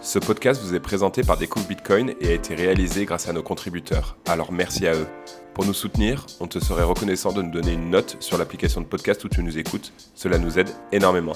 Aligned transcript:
Ce 0.00 0.20
podcast 0.20 0.62
vous 0.62 0.76
est 0.76 0.80
présenté 0.80 1.22
par 1.22 1.36
Découvre 1.36 1.66
Bitcoin 1.66 2.14
et 2.20 2.28
a 2.28 2.32
été 2.32 2.54
réalisé 2.54 3.04
grâce 3.04 3.28
à 3.28 3.32
nos 3.32 3.42
contributeurs. 3.42 4.16
Alors 4.26 4.52
merci 4.52 4.86
à 4.86 4.94
eux. 4.94 5.08
Pour 5.54 5.64
nous 5.66 5.74
soutenir, 5.74 6.24
on 6.38 6.46
te 6.46 6.60
serait 6.60 6.84
reconnaissant 6.84 7.32
de 7.32 7.42
nous 7.42 7.50
donner 7.50 7.72
une 7.72 7.90
note 7.90 8.16
sur 8.20 8.38
l'application 8.38 8.80
de 8.80 8.86
podcast 8.86 9.24
où 9.24 9.28
tu 9.28 9.42
nous 9.42 9.58
écoutes. 9.58 9.92
Cela 10.14 10.38
nous 10.38 10.56
aide 10.58 10.70
énormément. 10.92 11.34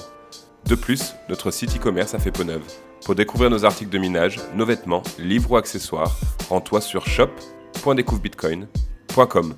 De 0.65 0.75
plus, 0.75 1.13
notre 1.27 1.51
site 1.51 1.75
e-commerce 1.75 2.15
a 2.15 2.19
fait 2.19 2.31
peau 2.31 2.45
neuve. 2.45 2.63
Pour 3.03 3.15
découvrir 3.15 3.49
nos 3.49 3.65
articles 3.65 3.91
de 3.91 3.97
minage, 3.97 4.39
nos 4.55 4.65
vêtements, 4.65 5.03
livres 5.19 5.51
ou 5.51 5.57
accessoires, 5.57 6.15
rends-toi 6.47 6.79
sur 6.79 7.05
shop.découvrebitcoin.com. 7.05 9.55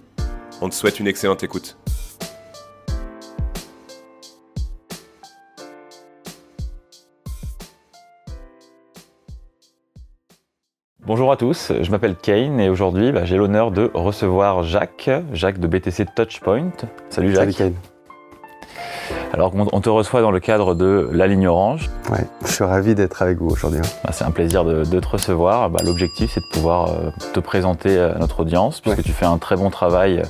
On 0.61 0.69
te 0.69 0.73
souhaite 0.73 0.99
une 0.99 1.07
excellente 1.07 1.43
écoute. 1.43 1.77
Bonjour 11.07 11.31
à 11.31 11.37
tous, 11.37 11.71
je 11.81 11.91
m'appelle 11.91 12.15
Kane 12.15 12.59
et 12.59 12.67
aujourd'hui 12.67 13.11
bah, 13.11 13.25
j'ai 13.25 13.37
l'honneur 13.37 13.69
de 13.69 13.91
recevoir 13.93 14.63
Jacques, 14.63 15.11
Jacques 15.33 15.59
de 15.59 15.67
BTC 15.67 16.07
Touchpoint. 16.15 16.71
Salut 17.11 17.35
Jacques. 17.35 17.51
Salut 17.51 17.73
Kane. 17.73 17.94
Alors 19.35 19.51
on 19.53 19.81
te 19.81 19.89
reçoit 19.89 20.21
dans 20.21 20.31
le 20.31 20.39
cadre 20.39 20.75
de 20.75 21.09
la 21.11 21.27
ligne 21.27 21.45
orange. 21.49 21.89
Ouais, 22.09 22.25
je 22.45 22.53
suis 22.53 22.63
ravi 22.63 22.95
d'être 22.95 23.21
avec 23.21 23.37
vous 23.37 23.49
aujourd'hui. 23.49 23.81
Bah, 24.05 24.11
c'est 24.13 24.23
un 24.23 24.31
plaisir 24.31 24.63
de, 24.63 24.85
te 24.85 25.07
recevoir. 25.09 25.69
Bah, 25.69 25.81
l'objectif 25.83 26.31
c'est 26.33 26.39
de 26.39 26.45
pouvoir 26.53 26.87
euh, 26.87 27.09
te 27.33 27.41
présenter 27.41 27.99
à 27.99 28.17
notre 28.17 28.39
audience 28.39 28.79
puisque 28.79 29.03
tu 29.03 29.11
fais 29.11 29.25
un 29.25 29.37
très 29.37 29.57
bon 29.57 29.69
travail 29.69 30.21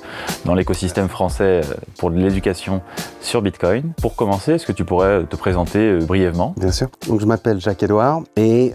dans 0.45 0.55
l'écosystème 0.55 1.07
français 1.07 1.61
euh, 1.63 1.75
pour 1.99 2.09
l'éducation 2.09 2.81
sur 3.21 3.43
Bitcoin. 3.43 3.93
Pour 4.01 4.15
commencer, 4.15 4.53
est-ce 4.53 4.65
que 4.65 4.71
tu 4.71 4.85
pourrais 4.85 5.23
te 5.25 5.35
présenter 5.35 5.77
euh, 5.77 5.99
brièvement? 5.99 6.55
Bien 6.57 6.71
sûr. 6.71 6.87
Donc 7.07 7.21
je 7.21 7.27
m'appelle 7.27 7.59
Jacques 7.59 7.83
Edouard 7.83 8.23
et 8.37 8.73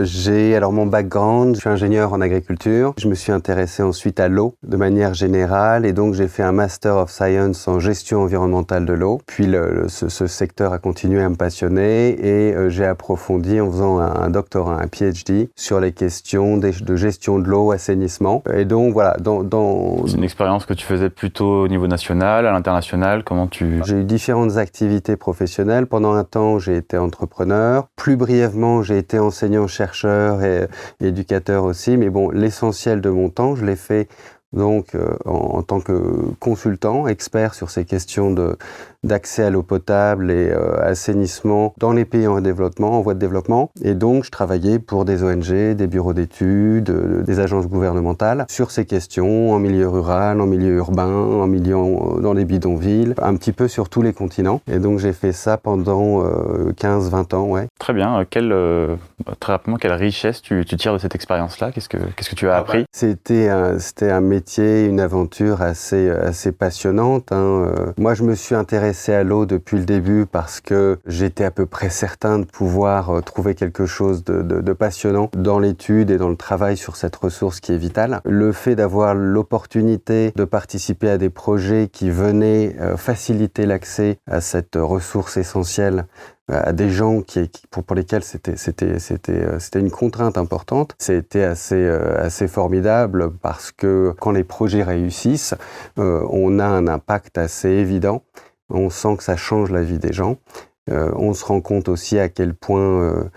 j'ai 0.00 0.56
alors 0.56 0.72
mon 0.72 0.86
background, 0.86 1.56
je 1.56 1.60
suis 1.60 1.68
ingénieur 1.68 2.14
en 2.14 2.22
agriculture. 2.22 2.94
Je 2.96 3.06
me 3.06 3.14
suis 3.14 3.32
intéressé 3.32 3.82
ensuite 3.82 4.18
à 4.18 4.28
l'eau 4.28 4.54
de 4.62 4.78
manière 4.78 5.12
générale 5.12 5.84
et 5.84 5.92
donc 5.92 6.14
j'ai 6.14 6.28
fait 6.28 6.42
un 6.42 6.52
Master 6.52 6.96
of 6.96 7.10
Science 7.10 7.68
en 7.68 7.80
gestion 7.80 8.22
environnementale 8.22 8.86
de 8.86 8.94
l'eau. 8.94 9.20
Puis 9.26 9.41
ce, 9.88 10.26
secteur 10.26 10.72
a 10.72 10.78
continué 10.78 11.22
à 11.22 11.28
me 11.28 11.36
passionner 11.36 12.10
et 12.10 12.54
euh, 12.54 12.68
j'ai 12.68 12.84
approfondi 12.84 13.60
en 13.60 13.70
faisant 13.70 13.98
un, 13.98 14.30
doctorat, 14.30 14.80
un 14.80 14.86
PhD 14.86 15.48
sur 15.56 15.80
les 15.80 15.92
questions 15.92 16.56
de, 16.56 16.96
gestion 16.96 17.38
de 17.38 17.48
l'eau, 17.48 17.72
assainissement. 17.72 18.42
Et 18.52 18.64
donc 18.64 18.92
voilà, 18.92 19.16
dans, 19.20 19.42
dans... 19.42 20.06
C'est 20.06 20.16
une 20.16 20.24
expérience 20.24 20.66
que 20.66 20.74
tu 20.74 20.84
faisais 20.84 21.10
plutôt 21.10 21.62
au 21.62 21.68
niveau 21.68 21.86
national, 21.86 22.46
à 22.46 22.52
l'international. 22.52 23.24
Comment 23.24 23.46
tu 23.46 23.80
J'ai 23.84 24.00
eu 24.00 24.04
différentes 24.04 24.56
activités 24.56 25.16
professionnelles. 25.16 25.86
Pendant 25.86 26.12
un 26.12 26.24
temps, 26.24 26.58
j'ai 26.58 26.76
été 26.76 26.98
entrepreneur. 26.98 27.88
Plus 27.96 28.16
brièvement, 28.16 28.82
j'ai 28.82 28.98
été 28.98 29.18
enseignant, 29.18 29.66
chercheur 29.66 30.42
et 30.42 30.66
éducateur 31.00 31.64
aussi. 31.64 31.96
Mais 31.96 32.10
bon, 32.10 32.30
l'essentiel 32.30 33.00
de 33.00 33.10
mon 33.10 33.28
temps, 33.28 33.54
je 33.54 33.64
l'ai 33.64 33.76
fait 33.76 34.08
donc 34.52 34.94
euh, 34.94 35.16
en, 35.24 35.62
tant 35.62 35.80
que 35.80 36.32
consultant, 36.38 37.06
expert 37.06 37.54
sur 37.54 37.70
ces 37.70 37.84
questions 37.84 38.32
de, 38.32 38.56
d'accès 39.02 39.44
à 39.44 39.50
l'eau 39.50 39.62
potable 39.62 40.30
et 40.30 40.50
euh, 40.50 40.80
assainissement 40.82 41.74
dans 41.78 41.92
les 41.92 42.04
pays 42.04 42.26
en 42.26 42.40
développement, 42.40 42.98
en 42.98 43.00
voie 43.00 43.14
de 43.14 43.18
développement. 43.18 43.70
Et 43.82 43.94
donc, 43.94 44.24
je 44.24 44.30
travaillais 44.30 44.78
pour 44.78 45.04
des 45.04 45.22
ONG, 45.22 45.74
des 45.74 45.86
bureaux 45.86 46.12
d'études, 46.12 46.90
euh, 46.90 47.22
des 47.22 47.40
agences 47.40 47.66
gouvernementales 47.66 48.46
sur 48.48 48.70
ces 48.70 48.84
questions 48.84 49.52
en 49.52 49.58
milieu 49.58 49.88
rural, 49.88 50.40
en 50.40 50.46
milieu 50.46 50.76
urbain, 50.76 51.06
en 51.06 51.46
milieu 51.46 51.76
dans 52.20 52.32
les 52.32 52.44
bidonvilles, 52.44 53.14
un 53.20 53.36
petit 53.36 53.52
peu 53.52 53.68
sur 53.68 53.88
tous 53.88 54.02
les 54.02 54.12
continents. 54.12 54.60
Et 54.70 54.78
donc, 54.78 54.98
j'ai 54.98 55.12
fait 55.12 55.32
ça 55.32 55.56
pendant 55.56 56.22
15-20 56.22 57.34
ans, 57.34 57.46
ouais. 57.46 57.66
Très 57.78 57.92
bien. 57.92 58.24
Quelle, 58.28 58.54
très 59.40 59.52
rapidement, 59.52 59.76
quelle 59.76 59.92
richesse 59.92 60.42
tu, 60.42 60.64
tu 60.64 60.76
tires 60.76 60.92
de 60.92 60.98
cette 60.98 61.14
expérience-là? 61.14 61.72
Qu'est-ce 61.72 61.88
que 61.88 61.98
qu'est-ce 62.16 62.30
que 62.30 62.34
tu 62.34 62.48
as 62.48 62.56
appris? 62.56 62.84
C'était 62.92 63.48
un, 63.48 63.78
c'était 63.78 64.10
un 64.10 64.20
métier 64.20 64.84
une 64.86 65.00
aventure 65.00 65.62
assez, 65.62 66.10
assez 66.10 66.52
passionnante. 66.52 67.32
Hein. 67.32 67.36
Euh, 67.66 67.92
moi, 67.98 68.14
je 68.14 68.22
me 68.22 68.34
suis 68.34 68.54
intéressé 68.54 68.91
à 69.08 69.22
l'eau 69.22 69.46
depuis 69.46 69.78
le 69.78 69.84
début 69.84 70.26
parce 70.26 70.60
que 70.60 70.98
j'étais 71.06 71.44
à 71.44 71.50
peu 71.50 71.66
près 71.66 71.90
certain 71.90 72.38
de 72.38 72.44
pouvoir 72.44 73.10
euh, 73.10 73.20
trouver 73.20 73.54
quelque 73.54 73.86
chose 73.86 74.24
de, 74.24 74.72
passionnant 74.72 75.30
dans 75.36 75.58
l'étude 75.58 76.10
et 76.10 76.18
dans 76.18 76.28
le 76.28 76.36
travail 76.36 76.76
sur 76.76 76.96
cette 76.96 77.16
ressource 77.16 77.60
qui 77.60 77.72
est 77.72 77.78
vitale. 77.78 78.20
Le 78.24 78.52
fait 78.52 78.74
d'avoir 78.74 79.14
l'opportunité 79.14 80.32
de 80.34 80.44
participer 80.44 81.10
à 81.10 81.18
des 81.18 81.30
projets 81.30 81.88
qui 81.92 82.10
venaient 82.10 82.76
euh, 82.80 82.96
faciliter 82.96 83.66
l'accès 83.66 84.18
à 84.26 84.40
cette 84.40 84.76
ressource 84.76 85.36
essentielle 85.36 86.06
à 86.48 86.72
des 86.72 86.90
gens 86.90 87.22
qui, 87.22 87.50
pour, 87.70 87.94
lesquels 87.94 88.24
c'était 88.24 88.54
euh, 89.30 89.58
une 89.74 89.90
contrainte 89.90 90.38
importante. 90.38 90.94
C'était 90.98 91.44
assez 91.44 91.74
euh, 91.76 92.48
formidable 92.48 93.32
parce 93.40 93.72
que 93.72 94.14
quand 94.20 94.32
les 94.32 94.44
projets 94.44 94.82
réussissent, 94.82 95.54
euh, 95.98 96.26
on 96.30 96.58
a 96.58 96.66
un 96.66 96.86
impact 96.88 97.38
assez 97.38 97.68
évident. 97.68 98.22
On 98.72 98.90
sent 98.90 99.16
que 99.16 99.22
ça 99.22 99.36
change 99.36 99.70
la 99.70 99.82
vie 99.82 99.98
des 99.98 100.12
gens. 100.12 100.36
on 100.88 101.32
se 101.34 101.44
rend 101.44 101.60
compte 101.60 101.88
aussi 101.88 102.18
à 102.18 102.28
quel 102.28 102.54
point 102.54 103.30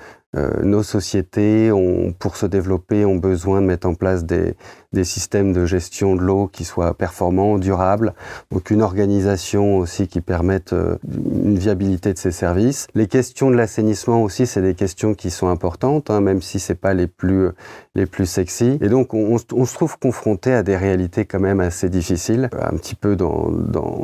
nos 0.64 0.84
sociétés, 0.84 1.72
pour 2.20 2.38
se 2.38 2.46
développer, 2.46 3.06
ont 3.06 3.16
besoin 3.16 3.62
de 3.62 3.68
mettre 3.68 3.88
en 3.88 3.94
place 3.94 4.26
des, 4.26 4.56
systèmes 5.04 5.52
de 5.52 5.66
gestion 5.66 6.16
de 6.16 6.22
l'eau 6.22 6.48
qui 6.48 6.64
soient 6.64 6.94
performants, 6.94 7.58
durables, 7.58 8.14
donc 8.52 8.70
une 8.72 8.82
organisation 8.82 9.78
aussi 9.78 10.08
qui 10.08 10.22
permette 10.22 10.72
euh, 10.72 10.96
une 11.06 11.58
viabilité 11.58 12.14
de 12.14 12.18
ces 12.18 12.32
services. 12.32 12.88
Les 12.96 13.08
questions 13.08 13.52
de 13.52 13.56
l'assainissement 13.56 14.24
aussi, 14.24 14.48
c'est 14.48 14.62
des 14.62 14.74
questions 14.74 15.14
qui 15.14 15.32
sont 15.32 15.48
importantes, 15.48 16.10
hein, 16.10 16.22
même 16.22 16.42
si 16.42 16.60
c'est 16.60 16.76
pas 16.76 16.94
les 16.94 17.08
plus 17.08 17.50
les 17.96 18.06
plus 18.06 18.26
sexy. 18.26 18.78
Et 18.82 18.90
donc 18.90 19.14
on, 19.14 19.38
se 19.38 19.74
trouve 19.74 19.98
confronté 19.98 20.54
à 20.54 20.64
des 20.64 20.78
réalités 20.78 21.26
quand 21.26 21.40
même 21.40 21.60
assez 21.60 21.90
difficiles, 21.90 22.50
un 22.54 22.78
petit 22.78 22.96
peu 22.96 23.18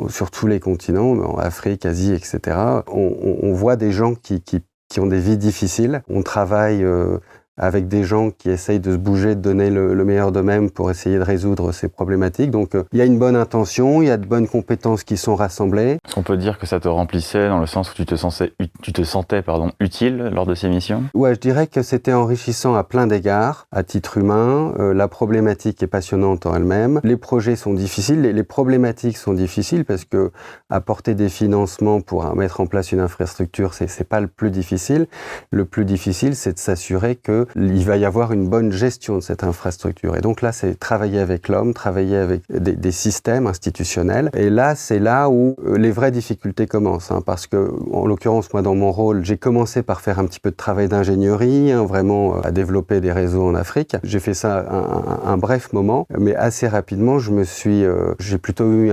sur 0.08 0.30
tous 0.30 0.46
les 0.46 0.60
continents, 0.60 1.12
en 1.12 1.38
Afrique, 1.38 1.86
Asie, 1.86 2.12
etc. 2.12 2.56
On, 2.88 3.38
on, 3.42 3.52
voit 3.52 3.76
des 3.76 3.92
gens 3.92 4.14
qui, 4.14 4.40
qui 4.40 4.62
qui 4.92 5.00
ont 5.00 5.06
des 5.06 5.20
vies 5.20 5.38
difficiles. 5.38 6.02
On 6.10 6.22
travaille 6.22 6.84
euh, 6.84 7.16
avec 7.58 7.86
des 7.88 8.02
gens 8.02 8.30
qui 8.30 8.50
essayent 8.50 8.80
de 8.80 8.92
se 8.92 8.96
bouger, 8.96 9.34
de 9.34 9.40
donner 9.40 9.70
le, 9.70 10.02
meilleur 10.04 10.32
d'eux-mêmes 10.32 10.70
pour 10.70 10.90
essayer 10.90 11.18
de 11.18 11.22
résoudre 11.22 11.72
ces 11.72 11.88
problématiques. 11.88 12.50
Donc 12.50 12.74
euh, 12.74 12.84
il 12.92 12.98
y 12.98 13.02
a 13.02 13.04
une 13.04 13.18
bonne 13.18 13.36
intention, 13.36 14.02
il 14.02 14.08
y 14.08 14.10
a 14.10 14.16
de 14.16 14.26
bonnes 14.26 14.48
compétences 14.48 15.04
qui 15.04 15.16
sont 15.16 15.36
rassemblées. 15.36 15.98
Est-ce 16.04 16.14
qu'on 16.14 16.22
peut 16.22 16.36
dire 16.36 16.58
que 16.58 16.66
ça 16.66 16.80
te 16.80 16.88
remplissait 16.88 17.48
dans 17.48 17.60
le 17.60 17.66
sens 17.66 17.92
où 17.92 17.94
tu 17.94 18.06
te, 18.06 18.16
sentais, 18.16 18.52
tu 18.82 18.92
te 18.92 19.02
sentais 19.02 19.42
pardon, 19.42 19.70
utile 19.80 20.30
lors 20.32 20.46
de 20.46 20.54
ces 20.54 20.68
missions? 20.68 21.04
Ouais, 21.14 21.34
je 21.34 21.40
dirais 21.40 21.66
que 21.66 21.82
c'était 21.82 22.12
enrichissant 22.12 22.74
à 22.74 22.84
plein 22.84 23.06
d'égards, 23.06 23.66
à 23.70 23.82
titre 23.82 24.18
humain. 24.18 24.74
Euh, 24.78 24.94
la 24.94 25.08
problématique 25.08 25.82
est 25.82 25.86
passionnante 25.88 26.46
en 26.46 26.54
elle-même. 26.54 27.00
Les 27.04 27.16
projets 27.16 27.56
sont 27.56 27.74
difficiles, 27.74 28.22
les, 28.22 28.32
les, 28.32 28.42
problématiques 28.42 29.16
sont 29.16 29.34
difficiles 29.34 29.84
parce 29.84 30.04
que 30.04 30.32
apporter 30.68 31.14
des 31.14 31.28
financements 31.28 32.00
pour 32.00 32.34
mettre 32.34 32.60
en 32.60 32.66
place 32.66 32.92
une 32.92 33.00
infrastructure, 33.00 33.74
c'est 33.74 34.08
pas 34.08 34.20
le 34.20 34.26
plus 34.26 34.50
difficile. 34.50 35.06
Le 35.50 35.64
plus 35.64 35.84
difficile, 35.84 36.34
c'est 36.34 36.54
de 36.54 36.58
s'assurer 36.58 37.16
que 37.16 37.41
il 37.56 37.84
va 37.84 37.96
y 37.96 38.04
avoir 38.04 38.32
une 38.32 38.48
bonne 38.48 38.72
gestion 38.72 39.16
de 39.16 39.20
cette 39.20 39.44
infrastructure. 39.44 40.16
Et 40.16 40.20
donc 40.20 40.42
là, 40.42 40.52
c'est 40.52 40.78
travailler 40.78 41.18
avec 41.18 41.48
l'homme, 41.48 41.74
travailler 41.74 42.16
avec 42.16 42.42
des, 42.50 42.92
systèmes 42.92 43.46
institutionnels. 43.46 44.30
Et 44.34 44.50
là, 44.50 44.74
c'est 44.74 44.98
là 44.98 45.30
où 45.30 45.56
euh, 45.66 45.78
les 45.78 45.90
vraies 45.90 46.10
difficultés 46.10 46.66
commencent. 46.66 47.10
Hein, 47.10 47.22
parce 47.24 47.46
que, 47.46 47.72
en 47.92 48.06
l'occurrence, 48.06 48.52
moi, 48.52 48.62
dans 48.62 48.74
mon 48.74 48.92
rôle, 48.92 49.24
j'ai 49.24 49.38
commencé 49.38 49.82
par 49.82 50.00
faire 50.00 50.18
un 50.18 50.26
petit 50.26 50.40
peu 50.40 50.50
de 50.50 50.56
travail 50.56 50.88
d'ingénierie, 50.88 51.72
hein, 51.72 51.84
vraiment 51.84 52.36
euh, 52.36 52.40
à 52.44 52.50
développer 52.50 53.00
des 53.00 53.12
réseaux 53.12 53.46
en 53.46 53.54
Afrique. 53.54 53.96
J'ai 54.04 54.20
fait 54.20 54.34
ça 54.34 54.64
un, 54.70 55.30
un, 55.30 55.36
bref 55.38 55.72
moment, 55.72 56.06
mais 56.16 56.34
assez 56.34 56.68
rapidement, 56.68 57.18
je 57.18 57.30
me 57.30 57.44
suis, 57.44 57.84
euh, 57.84 58.14
j'ai 58.18 58.38
plutôt 58.38 58.70
eu 58.70 58.92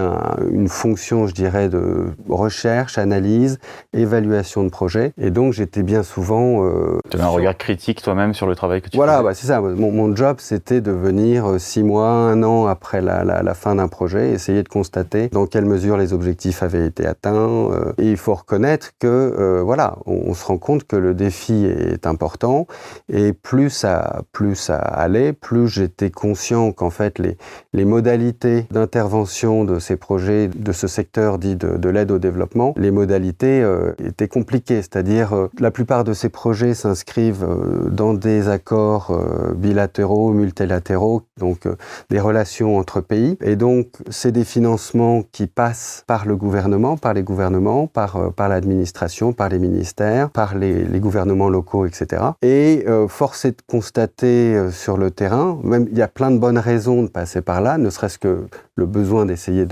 une 0.51 0.69
fonction, 0.69 1.27
je 1.27 1.33
dirais, 1.33 1.67
de 1.69 2.07
recherche, 2.29 2.97
analyse, 2.97 3.59
évaluation 3.93 4.63
de 4.63 4.69
projet. 4.69 5.13
Et 5.17 5.29
donc, 5.29 5.53
j'étais 5.53 5.83
bien 5.83 6.03
souvent. 6.03 6.63
tu 7.09 7.17
avais 7.17 7.23
un 7.23 7.27
regard 7.27 7.57
critique 7.57 8.01
toi-même 8.01 8.33
sur 8.39 8.47
le 8.47 8.55
travail 8.55 8.81
que 8.81 8.87
tu 8.87 8.95
Voilà, 8.95 9.21
bah, 9.21 9.33
c'est 9.33 9.47
ça. 9.47 9.59
Mon, 9.59 9.91
mon 9.91 10.15
job, 10.15 10.37
c'était 10.39 10.79
de 10.79 10.91
venir 10.91 11.45
euh, 11.45 11.59
six 11.59 11.83
mois, 11.83 12.09
un 12.09 12.41
an 12.41 12.67
après 12.67 13.01
la, 13.01 13.25
la, 13.25 13.43
la, 13.43 13.53
fin 13.53 13.75
d'un 13.75 13.89
projet, 13.89 14.31
essayer 14.31 14.63
de 14.63 14.69
constater 14.69 15.27
dans 15.27 15.45
quelle 15.45 15.65
mesure 15.65 15.97
les 15.97 16.13
objectifs 16.13 16.63
avaient 16.63 16.85
été 16.85 17.05
atteints. 17.05 17.33
Euh, 17.33 17.91
et 17.97 18.09
il 18.09 18.15
faut 18.15 18.33
reconnaître 18.33 18.91
que, 18.97 19.07
euh, 19.07 19.61
voilà, 19.61 19.97
on, 20.05 20.33
se 20.33 20.45
rend 20.45 20.57
compte 20.57 20.85
que 20.85 20.95
le 20.95 21.13
défi 21.13 21.65
est 21.65 22.07
important. 22.07 22.65
Et 23.11 23.33
plus 23.33 23.69
ça, 23.69 24.21
plus 24.31 24.55
ça 24.55 24.77
allait, 24.77 25.33
plus 25.33 25.67
j'étais 25.67 26.09
conscient 26.09 26.71
qu'en 26.71 26.91
fait, 26.91 27.19
les, 27.19 27.37
les 27.73 27.83
modalités 27.83 28.67
d'intervention 28.71 29.65
de 29.65 29.79
ces 29.79 29.97
projets, 29.97 30.47
de 30.47 30.71
ce 30.71 30.87
secteur 30.87 31.39
dit 31.39 31.57
de, 31.57 31.75
de 31.75 31.89
l'aide 31.89 32.11
au 32.11 32.19
développement, 32.19 32.73
les 32.77 32.91
modalités 32.91 33.67
étaient 34.01 34.29
compliquées. 34.29 34.81
C'est-à-dire, 34.81 35.49
la 35.59 35.71
plupart 35.71 36.05
de 36.05 36.13
ces 36.13 36.29
projets 36.29 36.73
s'inscrivent 36.73 37.45
dans 37.91 38.13
des 38.13 38.28
des 38.29 38.47
accords 38.47 39.09
euh, 39.09 39.53
bilatéraux, 39.55 40.31
multilatéraux, 40.31 41.23
donc 41.37 41.65
euh, 41.65 41.75
des 42.11 42.19
relations 42.19 42.77
entre 42.77 43.01
pays. 43.01 43.37
Et 43.41 43.55
donc, 43.55 43.87
c'est 44.09 44.31
des 44.31 44.43
financements 44.43 45.23
qui 45.31 45.47
passent 45.47 46.03
par 46.05 46.27
le 46.27 46.35
gouvernement, 46.35 46.95
par 46.95 47.13
les 47.15 47.23
gouvernements, 47.23 47.87
par, 47.87 48.17
euh, 48.17 48.29
par 48.29 48.47
l'administration, 48.49 49.33
par 49.33 49.49
les 49.49 49.57
ministères, 49.57 50.29
par 50.29 50.55
les, 50.55 50.99
gouvernements 50.99 51.49
locaux, 51.49 51.85
etc. 51.85 52.21
Et 52.41 52.85
force 53.07 53.45
est 53.45 53.51
de 53.51 53.63
constater 53.65 54.69
sur 54.69 54.97
le 54.97 55.11
terrain, 55.11 55.57
même 55.63 55.87
il 55.89 55.97
y 55.97 56.01
a 56.01 56.09
plein 56.09 56.29
de 56.29 56.37
bonnes 56.37 56.57
raisons 56.57 57.03
de 57.03 57.07
passer 57.07 57.41
par 57.41 57.61
là, 57.61 57.77
ne 57.77 57.89
serait-ce 57.89 58.17
que 58.19 58.47
le 58.75 58.85
besoin 58.85 59.25
d'essayer 59.25 59.65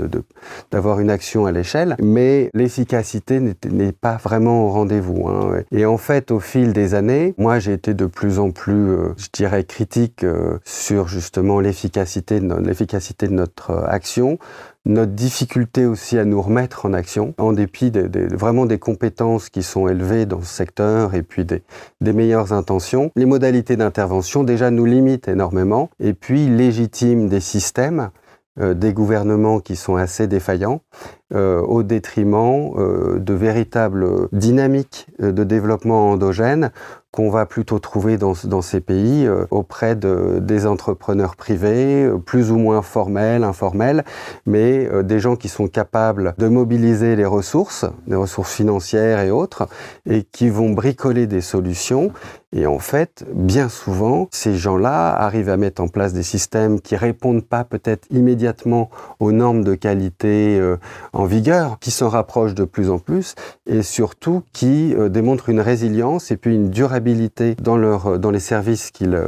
d'avoir 0.71 0.97
de, 0.97 1.01
une 1.01 1.09
action 1.09 1.45
à 1.45 1.51
l'échelle, 1.51 1.95
mais 2.01 2.49
l'efficacité 2.53 3.41
n'est 3.41 3.91
pas 3.91 4.17
vraiment 4.17 4.65
au 4.65 4.69
rendez-vous. 4.69 5.27
Hein. 5.27 5.63
Et 5.71 5.85
en 5.85 5.97
fait, 5.97 6.31
au 6.31 6.39
fil 6.39 6.71
des 6.71 6.93
années, 6.93 7.33
moi 7.37 7.59
j'ai 7.59 7.73
été 7.73 7.93
de 7.93 8.05
plus 8.05 8.39
en 8.39 8.46
plus, 8.51 8.89
euh, 8.89 9.13
je 9.17 9.27
dirais, 9.33 9.63
critique 9.63 10.23
euh, 10.23 10.59
sur 10.65 11.07
justement 11.07 11.59
l'efficacité 11.59 12.39
de, 12.39 12.47
de 12.47 13.27
notre 13.33 13.71
euh, 13.71 13.85
action, 13.87 14.39
notre 14.85 15.11
difficulté 15.11 15.85
aussi 15.85 16.17
à 16.17 16.25
nous 16.25 16.41
remettre 16.41 16.85
en 16.85 16.93
action, 16.93 17.33
en 17.37 17.53
dépit 17.53 17.91
vraiment 17.91 18.65
des 18.65 18.79
compétences 18.79 19.49
qui 19.49 19.63
sont 19.63 19.87
élevées 19.87 20.25
dans 20.25 20.41
ce 20.41 20.53
secteur 20.53 21.13
et 21.13 21.23
puis 21.23 21.45
des, 21.45 21.63
des 22.01 22.13
meilleures 22.13 22.53
intentions. 22.53 23.11
Les 23.15 23.25
modalités 23.25 23.75
d'intervention 23.75 24.43
déjà 24.43 24.71
nous 24.71 24.85
limitent 24.85 25.27
énormément 25.27 25.89
et 25.99 26.13
puis 26.13 26.47
légitiment 26.47 27.27
des 27.27 27.41
systèmes 27.41 28.11
des 28.59 28.91
gouvernements 28.91 29.59
qui 29.59 29.75
sont 29.75 29.97
assez 29.97 30.25
défaillants 30.25 30.81
euh, 31.33 31.61
au 31.61 31.83
détriment 31.83 32.73
euh, 32.77 33.19
de 33.19 33.33
véritables 33.33 34.29
dynamiques 34.31 35.07
de 35.19 35.43
développement 35.43 36.11
endogène 36.11 36.71
qu'on 37.11 37.29
va 37.29 37.45
plutôt 37.45 37.79
trouver 37.79 38.17
dans, 38.17 38.33
ces 38.61 38.79
pays 38.79 39.27
auprès 39.49 39.95
de, 39.95 40.37
des 40.39 40.67
entrepreneurs 40.67 41.35
privés, 41.35 42.07
plus 42.25 42.51
ou 42.51 42.57
moins 42.57 42.83
formels, 42.83 43.43
informels, 43.43 44.03
mais 44.45 44.87
des 45.03 45.19
gens 45.19 45.35
qui 45.35 45.47
sont 45.47 45.67
capables 45.67 46.35
de 46.37 46.47
mobiliser 46.47 47.15
les 47.15 47.25
ressources, 47.25 47.85
les 48.07 48.15
ressources 48.15 48.53
financières 48.53 49.21
et 49.21 49.31
autres, 49.31 49.67
et 50.07 50.23
qui 50.23 50.49
vont 50.49 50.71
bricoler 50.71 51.25
des 51.25 51.41
solutions. 51.41 52.11
Et 52.53 52.65
en 52.65 52.79
fait, 52.79 53.25
bien 53.33 53.67
souvent, 53.67 54.29
ces 54.31 54.55
gens-là 54.55 55.13
arrivent 55.13 55.49
à 55.49 55.57
mettre 55.57 55.81
en 55.81 55.89
place 55.89 56.13
des 56.13 56.23
systèmes 56.23 56.79
qui 56.79 56.95
répondent 56.95 57.43
pas 57.43 57.65
peut-être 57.65 58.07
immédiatement 58.09 58.89
aux 59.19 59.33
normes 59.33 59.65
de 59.65 59.75
qualité 59.75 60.57
euh, 60.57 60.77
en 61.17 61.25
vigueur, 61.25 61.79
qui 61.79 61.89
s'en 61.91 62.09
rapprochent 62.09 62.53
de 62.53 62.63
plus 62.63 62.89
en 62.89 62.99
plus, 62.99 63.33
et 63.65 63.81
surtout 63.81 64.43
qui 64.53 64.93
euh, 64.93 65.09
démontrent 65.09 65.49
une 65.49 65.59
résilience 65.59 66.29
et 66.31 66.37
puis 66.37 66.53
une 66.53 66.69
durabilité 66.69 67.55
dans, 67.55 67.75
leur, 67.75 68.19
dans 68.19 68.31
les 68.31 68.39
services 68.39 68.91
qu'ils 68.91 69.19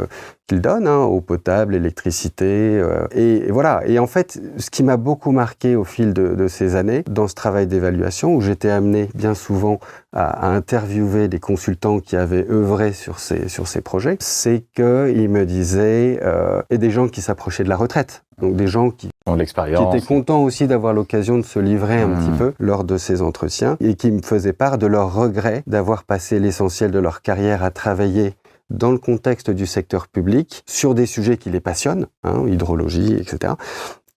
qu'ils 0.50 0.62
donnent, 0.62 0.88
hein, 0.88 1.04
eau 1.04 1.22
potable, 1.22 1.76
électricité. 1.76 2.46
Euh, 2.46 3.06
et, 3.12 3.52
voilà. 3.52 3.82
Et 3.86 4.00
en 4.00 4.08
fait, 4.08 4.42
ce 4.58 4.70
qui 4.70 4.84
m'a 4.84 4.98
beaucoup 4.98 5.32
marqué 5.32 5.76
au 5.76 5.84
fil 5.84 6.12
de, 6.14 6.48
ces 6.48 6.76
années, 6.76 7.04
dans 7.10 7.28
ce 7.28 7.36
travail 7.36 7.68
d'évaluation, 7.68 8.34
où 8.34 8.42
j'étais 8.42 8.70
amené 8.70 9.10
bien 9.14 9.36
souvent 9.36 9.80
à, 10.12 10.50
interviewer 10.50 11.28
des 11.28 11.40
consultants 11.40 12.00
qui 12.00 12.16
avaient 12.16 12.50
œuvré 12.50 12.94
sur 12.94 13.20
ces, 13.20 13.48
sur 13.48 13.68
ces 13.68 13.82
projets, 13.82 14.18
c'est 14.20 14.66
qu'ils 14.76 15.30
me 15.30 15.46
disaient, 15.46 16.20
euh, 16.24 16.62
et 16.72 16.80
des 16.80 16.90
gens 16.90 17.08
qui 17.08 17.22
s'approchaient 17.22 17.64
de 17.64 17.70
la 17.70 17.78
retraite, 17.78 18.24
donc 18.42 18.56
des 18.56 18.68
gens 18.68 18.90
qui, 18.90 19.10
qui 19.36 19.98
étaient 19.98 20.06
contents 20.06 20.42
aussi 20.42 20.66
d'avoir 20.66 20.94
l'occasion 20.94 21.38
de 21.38 21.44
se 21.44 21.60
livrer 21.60 22.02
un 22.02 22.10
petit 22.10 22.38
peu 22.38 22.54
lors 22.60 22.84
de 22.84 22.98
ces 22.98 23.22
entretiens 23.22 23.78
et 23.80 23.96
qui 23.96 24.12
me 24.12 24.22
faisaient 24.22 24.54
part 24.54 24.78
de 24.78 24.88
leur 24.88 25.14
regret 25.14 25.64
d'avoir 25.68 26.04
passé 26.04 26.40
l'essentiel 26.40 26.92
de 26.92 27.00
leur 27.00 27.22
carrière 27.22 27.64
à 27.64 27.70
travailler 27.72 28.34
dans 28.70 28.92
le 28.92 28.98
contexte 28.98 29.50
du 29.50 29.66
secteur 29.66 30.08
public 30.08 30.64
sur 30.66 30.94
des 30.94 31.06
sujets 31.06 31.38
qui 31.38 31.50
les 31.50 31.60
passionnent, 31.60 32.08
hein, 32.24 32.48
hydrologie, 32.48 33.14
etc 33.16 33.54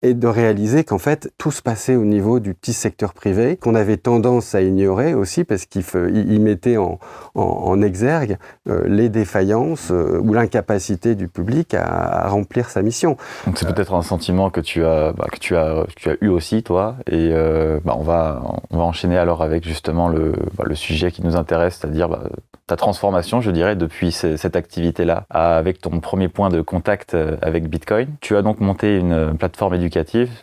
et 0.02 0.14
de 0.14 0.26
réaliser 0.26 0.84
qu'en 0.84 0.98
fait 0.98 1.32
tout 1.38 1.50
se 1.50 1.62
passait 1.62 1.96
au 1.96 2.04
niveau 2.04 2.40
du 2.40 2.54
petit 2.54 2.72
secteur 2.72 3.14
privé 3.14 3.56
qu'on 3.56 3.74
avait 3.74 3.96
tendance 3.96 4.54
à 4.54 4.60
ignorer 4.60 5.14
aussi 5.14 5.44
parce 5.44 5.66
qu'il 5.66 6.40
mettait 6.40 6.76
en, 6.76 6.98
en, 7.34 7.82
exergue 7.82 8.36
euh, 8.68 8.82
les 8.86 9.08
défaillances 9.08 9.90
euh, 9.90 10.18
ou 10.20 10.32
l'incapacité 10.32 11.14
du 11.14 11.28
public 11.28 11.74
à, 11.74 12.28
remplir 12.28 12.68
sa 12.68 12.82
mission. 12.82 13.16
Donc 13.46 13.58
c'est 13.58 13.66
peut-être 13.66 13.94
un 13.94 14.02
sentiment 14.02 14.50
que 14.50 14.60
tu 14.60 14.84
as 14.84 15.12
bah, 15.12 15.26
que 15.30 15.38
tu 15.38 15.56
as 15.56 15.84
tu 15.96 16.10
as 16.10 16.14
eu 16.20 16.28
aussi 16.28 16.62
toi 16.62 16.96
et 17.06 17.30
euh, 17.32 17.78
bah, 17.84 17.94
on 17.96 18.02
va 18.02 18.42
on 18.70 18.78
va 18.78 18.84
enchaîner 18.84 19.18
alors 19.18 19.42
avec 19.42 19.64
justement 19.64 20.08
le 20.08 20.32
bah, 20.56 20.64
le 20.66 20.74
sujet 20.74 21.10
qui 21.12 21.22
nous 21.22 21.36
intéresse 21.36 21.78
c'est-à-dire 21.80 22.18
ta 22.66 22.76
transformation 22.76 23.40
je 23.40 23.50
dirais 23.50 23.76
depuis 23.76 24.12
cette 24.12 24.56
activité 24.56 25.04
là 25.04 25.24
avec 25.30 25.80
ton 25.80 26.00
premier 26.00 26.28
point 26.28 26.48
de 26.48 26.60
contact 26.60 27.16
avec 27.42 27.68
Bitcoin. 27.68 28.08
Tu 28.20 28.36
as 28.36 28.42
donc 28.42 28.60
monté 28.60 28.96
une 28.96 29.36
plateforme 29.36 29.74
éducative 29.74 29.91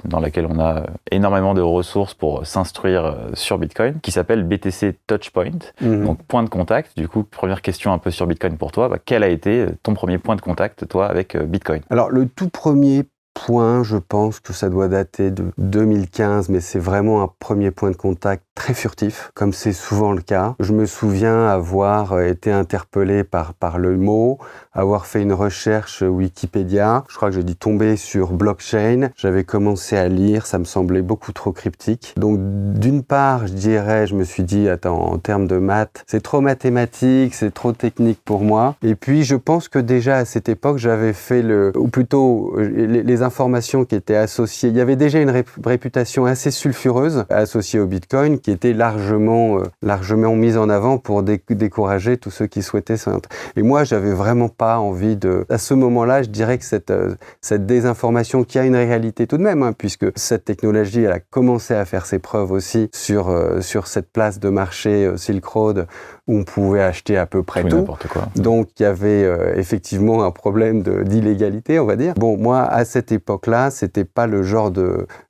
dans 0.05 0.19
laquelle 0.19 0.47
on 0.49 0.59
a 0.59 0.83
énormément 1.11 1.53
de 1.53 1.61
ressources 1.61 2.13
pour 2.13 2.45
s'instruire 2.45 3.05
euh, 3.05 3.13
sur 3.33 3.57
Bitcoin, 3.57 3.99
qui 4.01 4.11
s'appelle 4.11 4.43
BTC 4.43 4.95
Touchpoint, 5.07 5.59
mhm. 5.81 6.05
donc 6.05 6.23
point 6.23 6.43
de 6.43 6.49
contact. 6.49 6.97
Du 6.97 7.07
coup, 7.07 7.23
première 7.23 7.61
question 7.61 7.93
un 7.93 7.97
peu 7.97 8.11
sur 8.11 8.27
Bitcoin 8.27 8.57
pour 8.57 8.71
toi, 8.71 8.89
bah, 8.89 8.97
quel 9.03 9.23
a 9.23 9.29
été 9.29 9.65
ton 9.83 9.93
premier 9.93 10.17
point 10.17 10.35
de 10.35 10.41
contact, 10.41 10.87
toi, 10.87 11.07
avec 11.07 11.35
euh, 11.35 11.45
Bitcoin? 11.45 11.81
Alors, 11.89 12.09
le 12.09 12.27
tout 12.27 12.49
premier 12.49 13.05
point, 13.33 13.83
je 13.83 13.97
pense 13.97 14.39
que 14.39 14.53
ça 14.53 14.69
doit 14.69 14.87
dater 14.87 15.31
de 15.31 15.45
2015, 15.57 16.49
mais 16.49 16.59
c'est 16.59 16.79
vraiment 16.79 17.21
un 17.21 17.29
premier 17.39 17.71
point 17.71 17.91
de 17.91 17.95
contact 17.95 18.43
très 18.55 18.73
furtif, 18.73 19.31
comme 19.33 19.53
c'est 19.53 19.71
souvent 19.71 20.11
le 20.11 20.21
cas. 20.21 20.55
Je 20.59 20.73
me 20.73 20.85
souviens 20.85 21.47
avoir 21.47 22.13
euh, 22.13 22.27
été 22.27 22.51
interpellé 22.51 23.23
par, 23.23 23.53
le 23.77 23.97
mot, 23.97 24.37
avoir 24.73 25.05
fait 25.05 25.21
une 25.21 25.31
recherche 25.31 26.01
Wikipédia. 26.01 27.05
Je 27.07 27.15
crois 27.15 27.29
que 27.29 27.35
j'ai 27.35 27.43
dû 27.43 27.55
tomber 27.55 27.95
sur 27.95 28.33
blockchain. 28.33 29.09
J'avais 29.15 29.45
commencé 29.45 29.95
à 29.95 30.09
lire, 30.09 30.45
ça 30.45 30.59
me 30.59 30.65
semblait 30.65 31.01
beaucoup 31.01 31.31
trop 31.31 31.53
cryptique. 31.53 32.13
Donc, 32.17 32.39
d'une 32.41 33.03
part, 33.03 33.47
je 33.47 33.53
dirais, 33.53 34.07
je 34.07 34.15
me 34.15 34.25
suis 34.25 34.43
dit, 34.43 34.67
attends, 34.67 34.99
en 34.99 35.17
termes 35.17 35.47
de 35.47 35.57
maths, 35.57 36.03
c'est 36.07 36.21
trop 36.21 36.41
mathématique, 36.41 37.33
c'est 37.35 37.53
trop 37.53 37.71
technique 37.71 38.19
pour 38.25 38.41
moi. 38.41 38.75
Et 38.83 38.95
puis, 38.95 39.23
je 39.23 39.35
pense 39.35 39.69
que 39.69 39.79
déjà 39.79 40.17
à 40.17 40.25
cette 40.25 40.49
époque, 40.49 40.77
j'avais 40.77 41.13
fait 41.13 41.41
le, 41.41 41.71
ou 41.77 41.87
plutôt 41.87 42.55
les, 42.57 43.18
les 43.19 43.23
informations 43.23 43.85
qui 43.85 43.95
étaient 43.95 44.15
associées. 44.15 44.69
Il 44.69 44.77
y 44.77 44.81
avait 44.81 44.95
déjà 44.95 45.19
une 45.19 45.43
réputation 45.63 46.25
assez 46.25 46.51
sulfureuse 46.51 47.25
associée 47.29 47.79
au 47.79 47.85
Bitcoin 47.85 48.39
qui 48.39 48.51
était 48.51 48.73
largement, 48.73 49.59
euh, 49.59 49.63
largement 49.81 50.35
mise 50.35 50.57
en 50.57 50.69
avant 50.69 50.97
pour 50.97 51.23
décourager 51.23 52.17
tous 52.17 52.31
ceux 52.31 52.47
qui 52.47 52.61
souhaitaient 52.61 52.97
ça. 52.97 53.17
Et 53.55 53.61
moi, 53.61 53.83
j'avais 53.83 54.13
vraiment 54.13 54.49
pas 54.49 54.79
envie 54.79 55.15
de. 55.15 55.45
À 55.49 55.57
ce 55.57 55.73
moment-là, 55.73 56.23
je 56.23 56.29
dirais 56.29 56.57
que 56.57 56.65
cette, 56.65 56.91
euh, 56.91 57.15
cette 57.41 57.65
désinformation 57.65 58.43
qui 58.43 58.57
a 58.57 58.65
une 58.65 58.75
réalité 58.75 59.27
tout 59.27 59.37
de 59.37 59.43
même, 59.43 59.63
hein, 59.63 59.73
puisque 59.73 60.05
cette 60.15 60.45
technologie, 60.45 61.03
elle 61.03 61.11
a 61.11 61.19
commencé 61.19 61.73
à 61.73 61.85
faire 61.85 62.05
ses 62.05 62.19
preuves 62.19 62.51
aussi 62.51 62.89
sur, 62.93 63.29
euh, 63.29 63.61
sur 63.61 63.87
cette 63.87 64.11
place 64.11 64.39
de 64.39 64.49
marché 64.49 65.11
Silk 65.17 65.45
Road 65.45 65.87
où 66.29 66.37
on 66.37 66.43
pouvait 66.43 66.81
acheter 66.81 67.17
à 67.17 67.25
peu 67.25 67.43
près 67.43 67.63
tout. 67.63 67.83
Quoi. 67.83 68.29
Donc 68.35 68.69
il 68.79 68.83
y 68.83 68.85
avait 68.85 69.27
effectivement 69.55 70.23
un 70.23 70.31
problème 70.31 70.83
d'illégalité, 70.83 71.79
on 71.79 71.85
va 71.85 71.95
dire. 71.95 72.13
Bon, 72.15 72.37
moi, 72.37 72.61
à 72.61 72.85
cette 72.85 73.11
époque-là, 73.11 73.71
c'était 73.71 74.05
pas 74.05 74.27
le 74.27 74.43
genre 74.43 74.71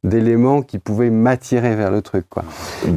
d'élément 0.03 0.61
qui 0.61 0.79
pouvait 0.79 1.09
m'attirer 1.09 1.75
vers 1.75 1.91
le 1.91 2.01
truc. 2.01 2.25
Quoi 2.29 2.43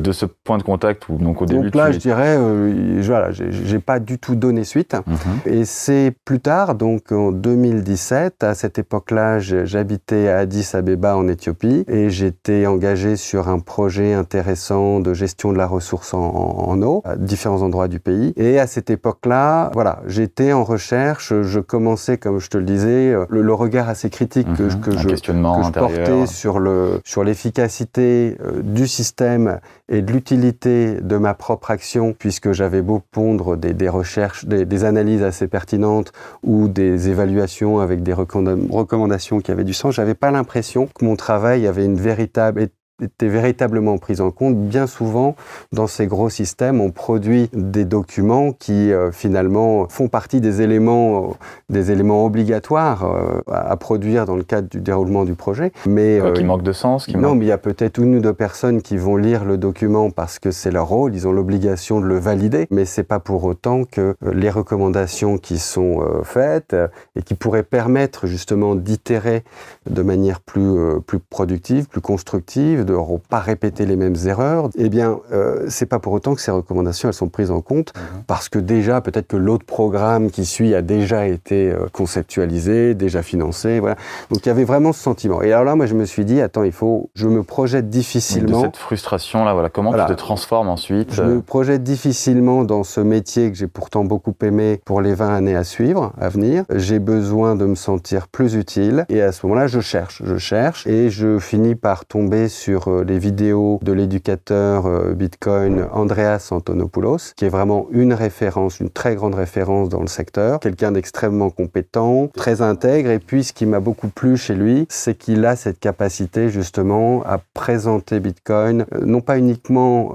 de 0.03 0.13
ce 0.13 0.27
point 0.27 0.59
de 0.59 0.63
contact 0.63 1.09
ou 1.09 1.17
donc 1.17 1.43
au 1.43 1.47
début 1.47 1.63
Donc 1.63 1.75
là, 1.75 1.93
je 1.93 1.99
dirais, 1.99 2.37
euh, 2.39 3.01
voilà, 3.03 3.31
j'ai 3.33 3.79
pas 3.79 4.01
du 4.01 4.19
tout 4.19 4.35
donné 4.35 4.65
suite. 4.65 4.97
Mhm. 5.07 5.17
Et 5.47 5.65
c'est 5.65 6.15
plus 6.25 6.41
tard, 6.41 6.75
donc 6.75 7.13
en 7.13 7.33
2017, 7.33 8.43
à 8.45 8.55
cette 8.55 8.79
époque-là, 8.79 9.39
j'habitais 9.39 10.29
à 10.29 10.39
Addis 10.39 10.71
Abeba 10.75 11.17
en 11.17 11.29
Éthiopie 11.29 11.85
et 11.89 12.11
j'étais 12.11 12.67
engagé 12.67 13.17
sur 13.17 13.49
un 13.49 13.59
projet 13.59 14.13
intéressant 14.13 15.01
de 15.01 15.15
gestion 15.15 15.53
de 15.53 15.59
la 15.59 15.67
ressource 15.67 16.15
en, 16.15 16.83
eau 16.83 17.03
à 17.05 17.17
différents 17.17 17.63
endroits 17.63 17.89
du 17.93 18.01
pays. 18.01 18.33
Et 18.37 18.59
à 18.59 18.67
cette 18.67 18.91
époque-là, 18.91 19.71
voilà, 19.75 20.01
j'étais 20.07 20.53
en 20.53 20.65
recherche, 20.65 21.33
je 21.43 21.61
commençais, 21.61 22.19
comme 22.19 22.41
je 22.41 22.49
te 22.49 22.59
le 22.59 22.65
disais, 22.65 23.15
le, 23.29 23.53
regard 23.55 23.89
assez 23.89 24.11
critique 24.11 24.49
que, 24.55 24.63
mhm. 24.63 24.81
que, 24.81 24.91
je, 24.93 25.09
que 25.09 25.15
je 25.15 25.71
portais 25.71 26.27
sur 26.27 26.59
le 26.59 27.01
sur 27.05 27.25
l'efficacité 27.25 28.37
euh, 28.41 28.63
du 28.63 28.87
système 28.87 29.61
et 29.89 30.03
de 30.03 30.13
l'utilité 30.13 31.01
de 31.01 31.17
ma 31.17 31.35
propre 31.35 31.71
action, 31.71 32.15
puisque 32.19 32.53
j'avais 32.53 32.83
beau 32.83 33.03
pondre 33.11 33.57
des, 33.57 33.89
recherches, 33.89 34.47
des, 34.47 34.85
analyses 34.85 35.23
assez 35.23 35.49
pertinentes 35.49 36.13
ou 36.43 36.69
des 36.69 37.11
évaluations 37.11 37.81
avec 37.81 38.03
des 38.03 38.15
recommandations 38.15 39.41
qui 39.41 39.51
avaient 39.51 39.65
du 39.65 39.75
sens, 39.75 39.95
j'avais 39.95 40.15
pas 40.15 40.31
l'impression 40.31 40.87
que 40.87 41.05
mon 41.05 41.17
travail 41.17 41.67
avait 41.67 41.85
une 41.85 42.01
véritable 42.01 42.69
été 43.01 43.29
véritablement 43.29 43.99
prise 43.99 44.21
en 44.21 44.31
compte. 44.31 44.57
Bien 44.57 44.87
souvent, 44.87 45.35
dans 45.73 45.87
ces 45.87 46.07
gros 46.07 46.29
systèmes, 46.29 46.81
on 46.81 46.91
produit 46.91 47.49
des 47.53 47.85
documents 47.85 48.53
qui 48.53 48.93
euh, 48.93 49.11
finalement 49.13 49.89
font 49.89 50.09
partie 50.09 50.41
des 50.41 50.63
éléments, 50.63 51.23
euh, 51.23 51.35
des 51.69 51.91
éléments 51.91 52.25
obligatoires 52.25 53.05
euh, 53.05 53.41
à, 53.51 53.77
produire 53.77 54.27
dans 54.27 54.37
le 54.37 54.43
cadre 54.43 54.69
du 54.69 54.81
déroulement 54.81 55.25
du 55.25 55.35
projet. 55.35 55.73
Mais 55.87 56.21
qui 56.35 56.45
manque 56.45 56.63
de 56.63 56.73
sens. 56.73 57.07
Qui 57.07 57.17
non, 57.17 57.35
mais 57.35 57.47
il 57.47 57.49
y 57.49 57.53
a 57.53 57.59
peut-être 57.59 57.99
une 57.99 58.17
ou 58.17 58.21
deux 58.21 58.35
personnes 58.35 58.83
qui 58.83 58.97
vont 58.97 59.17
lire 59.17 59.45
le 59.45 59.57
document 59.57 60.11
parce 60.11 60.39
que 60.39 60.51
c'est 60.51 60.71
leur 60.71 60.89
rôle, 60.89 61.15
ils 61.15 61.27
ont 61.27 61.33
l'obligation 61.33 62.01
de 62.01 62.07
le 62.07 62.19
valider, 62.19 62.67
mais 62.71 62.85
c'est 62.85 63.03
pas 63.03 63.21
pour 63.21 63.45
autant 63.45 63.85
que 63.85 64.15
les 64.33 64.51
recommandations 64.51 65.39
qui 65.39 65.59
sont 65.59 66.05
faites 66.25 66.77
et 67.17 67.23
qui 67.23 67.35
pourraient 67.35 67.63
permettre 67.63 68.27
justement 68.27 68.75
d'itérer 68.75 69.45
de 69.89 70.03
manière 70.03 70.41
plus, 70.41 71.01
plus 71.07 71.19
productive, 71.19 71.89
plus 71.89 72.01
constructive, 72.01 72.85
de 72.85 72.92
ne 72.95 73.19
pas 73.29 73.41
répéter 73.41 73.87
les 73.87 73.97
mêmes 73.97 74.17
erreurs, 74.27 74.69
eh 74.77 74.89
bien, 74.89 75.19
euh, 75.33 75.67
c'est 75.69 75.87
pas 75.87 75.99
pour 75.99 76.13
autant 76.13 76.35
que 76.35 76.41
ces 76.41 76.51
recommandations 76.51 77.09
elles 77.09 77.15
sont 77.15 77.29
prises 77.29 77.51
en 77.51 77.61
compte, 77.61 77.93
mhm. 77.95 78.23
parce 78.27 78.49
que 78.49 78.59
déjà, 78.59 79.01
peut-être 79.01 79.29
que 79.29 79.37
l'autre 79.37 79.65
programme 79.65 80.31
qui 80.31 80.45
suit 80.45 80.75
a 80.75 80.83
déjà 80.83 81.27
été 81.27 81.71
euh, 81.71 81.87
conceptualisé, 81.93 82.95
déjà 82.95 83.23
financé, 83.23 83.81
voilà. 83.81 83.97
Donc 84.31 84.45
il 84.45 84.49
y 84.49 84.51
avait 84.51 84.65
vraiment 84.65 84.93
ce 84.93 85.01
sentiment. 85.01 85.43
Et 85.43 85.53
alors 85.53 85.65
là, 85.65 85.75
moi, 85.75 85.87
je 85.87 85.95
me 85.95 86.05
suis 86.05 86.25
dit, 86.25 86.41
attends, 86.41 86.63
il 86.63 86.73
faut, 86.73 87.11
je 87.15 87.29
me 87.29 87.43
projette 87.43 87.91
difficilement. 87.91 88.61
De 88.61 88.67
cette 88.67 88.77
frustration 88.77 89.45
là, 89.45 89.53
voilà, 89.53 89.69
comment 89.69 89.93
tu 89.93 90.05
te 90.07 90.13
transformes 90.13 90.69
ensuite 90.69 91.13
Je 91.13 91.23
me 91.23 91.41
projette 91.41 91.83
difficilement 91.83 92.65
dans 92.65 92.85
ce 92.85 93.01
métier 93.01 93.51
que 93.51 93.57
j'ai 93.57 93.67
pourtant 93.67 94.05
beaucoup 94.05 94.35
aimé 94.43 94.81
pour 94.85 95.01
les 95.01 95.15
20 95.15 95.35
années 95.35 95.57
à 95.57 95.65
suivre, 95.65 96.13
à 96.21 96.29
venir. 96.29 96.65
J'ai 96.75 96.99
besoin 96.99 97.57
de 97.57 97.67
me 97.67 97.75
sentir 97.75 98.29
plus 98.29 98.55
utile, 98.55 99.05
et 99.09 99.23
à 99.23 99.33
ce 99.33 99.47
moment-là, 99.47 99.67
je 99.67 99.81
cherche, 99.81 100.23
je 100.25 100.37
cherche, 100.37 100.87
et 100.87 101.11
je 101.11 101.39
finis 101.39 101.75
par 101.75 102.05
tomber 102.05 102.49
sur 102.49 102.72
euh, 102.87 103.05
les 103.05 103.19
vidéos 103.19 103.79
de 103.83 103.93
l'éducateur 103.93 104.87
euh, 104.87 105.13
Bitcoin 105.13 105.87
Andreas 105.93 106.49
Antonopoulos, 106.51 107.33
qui 107.37 107.45
est 107.45 107.49
vraiment 107.49 107.87
une 107.91 108.15
référence, 108.15 108.81
une 108.81 108.91
très 108.91 109.15
grande 109.15 109.35
référence 109.35 109.89
dans 109.89 110.01
le 110.01 110.07
secteur, 110.07 110.61
quelqu'un 110.61 110.93
d'extrêmement 110.93 111.51
compétent, 111.51 112.29
très 112.35 112.63
intègre, 112.63 113.11
et 113.11 113.19
puis 113.19 113.45
ce 113.45 113.53
qui 113.53 113.67
m'a 113.67 113.81
beaucoup 113.81 114.09
plu 114.09 114.37
chez 114.37 114.55
lui, 114.55 114.87
c'est 114.89 115.15
qu'il 115.17 115.45
a 115.45 115.57
cette 115.57 115.79
capacité 115.79 116.49
justement 116.49 117.23
à 117.25 117.39
présenter 117.55 118.21
Bitcoin, 118.21 118.87
euh, 118.95 119.05
non 119.05 119.21
pas 119.21 119.39
uniquement, 119.39 120.15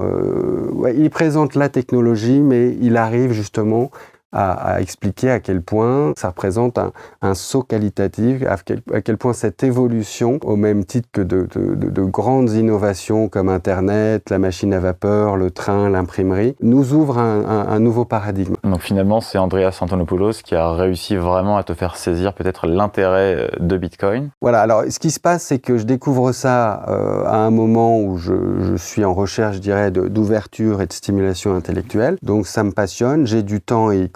il 0.96 1.10
présente 1.10 1.56
la 1.56 1.70
technologie, 1.70 2.40
mais 2.40 2.76
il 2.82 2.98
arrive 2.98 3.32
justement 3.32 3.92
à, 4.38 4.82
expliquer 4.82 5.32
à 5.32 5.40
quel 5.40 5.62
point 5.62 6.14
ça 6.16 6.30
représente 6.30 6.80
un, 7.22 7.34
saut 7.34 7.64
qualitatif, 7.64 8.44
à 8.48 9.02
quel, 9.02 9.18
point 9.18 9.34
cette 9.34 9.64
évolution, 9.64 10.40
au 10.44 10.56
même 10.56 10.86
titre 10.86 11.10
que 11.12 11.22
de, 11.22 11.48
grandes 12.04 12.52
innovations 12.52 13.30
comme 13.30 13.50
Internet, 13.50 14.30
la 14.30 14.40
machine 14.40 14.74
à 14.74 14.80
vapeur, 14.80 15.38
le 15.38 15.52
train, 15.52 15.90
l'imprimerie, 15.90 16.56
nous 16.62 16.94
ouvre 16.94 17.18
un, 17.18 17.80
nouveau 17.80 18.06
paradigme. 18.06 18.56
Donc 18.64 18.82
finalement, 18.82 19.22
c'est 19.22 19.38
Andreas 19.38 19.78
Antonopoulos 19.82 20.42
qui 20.44 20.56
a 20.56 20.72
réussi 20.72 21.16
vraiment 21.16 21.58
à 21.58 21.64
te 21.64 21.74
faire 21.74 21.96
saisir 21.96 22.34
peut-être 22.34 22.66
l'intérêt 22.66 23.36
euh, 23.36 23.48
de 23.60 23.78
Bitcoin. 23.78 24.30
Voilà, 24.42 24.62
alors 24.62 24.84
ce 24.90 24.98
qui 24.98 25.12
se 25.12 25.20
passe, 25.20 25.44
c'est 25.44 25.60
que 25.60 25.78
je 25.78 25.84
découvre 25.84 26.32
ça 26.32 26.84
euh, 26.88 27.24
à 27.26 27.38
un 27.38 27.52
moment 27.52 28.00
où 28.00 28.18
je, 28.18 28.34
je 28.62 28.76
suis 28.76 29.06
en 29.06 29.14
recherche, 29.14 29.58
je 29.58 29.62
dirais, 29.62 29.92
d'ouverture 29.92 30.82
et 30.82 30.88
de 30.88 30.94
stimulation 30.94 31.54
intellectuelle. 31.54 32.18
Donc 32.24 32.48
ça 32.48 32.64
me 32.64 32.72
passionne, 32.72 33.28
j'ai 33.28 33.44
du 33.44 33.62
temps 33.62 33.92
et 33.92 34.10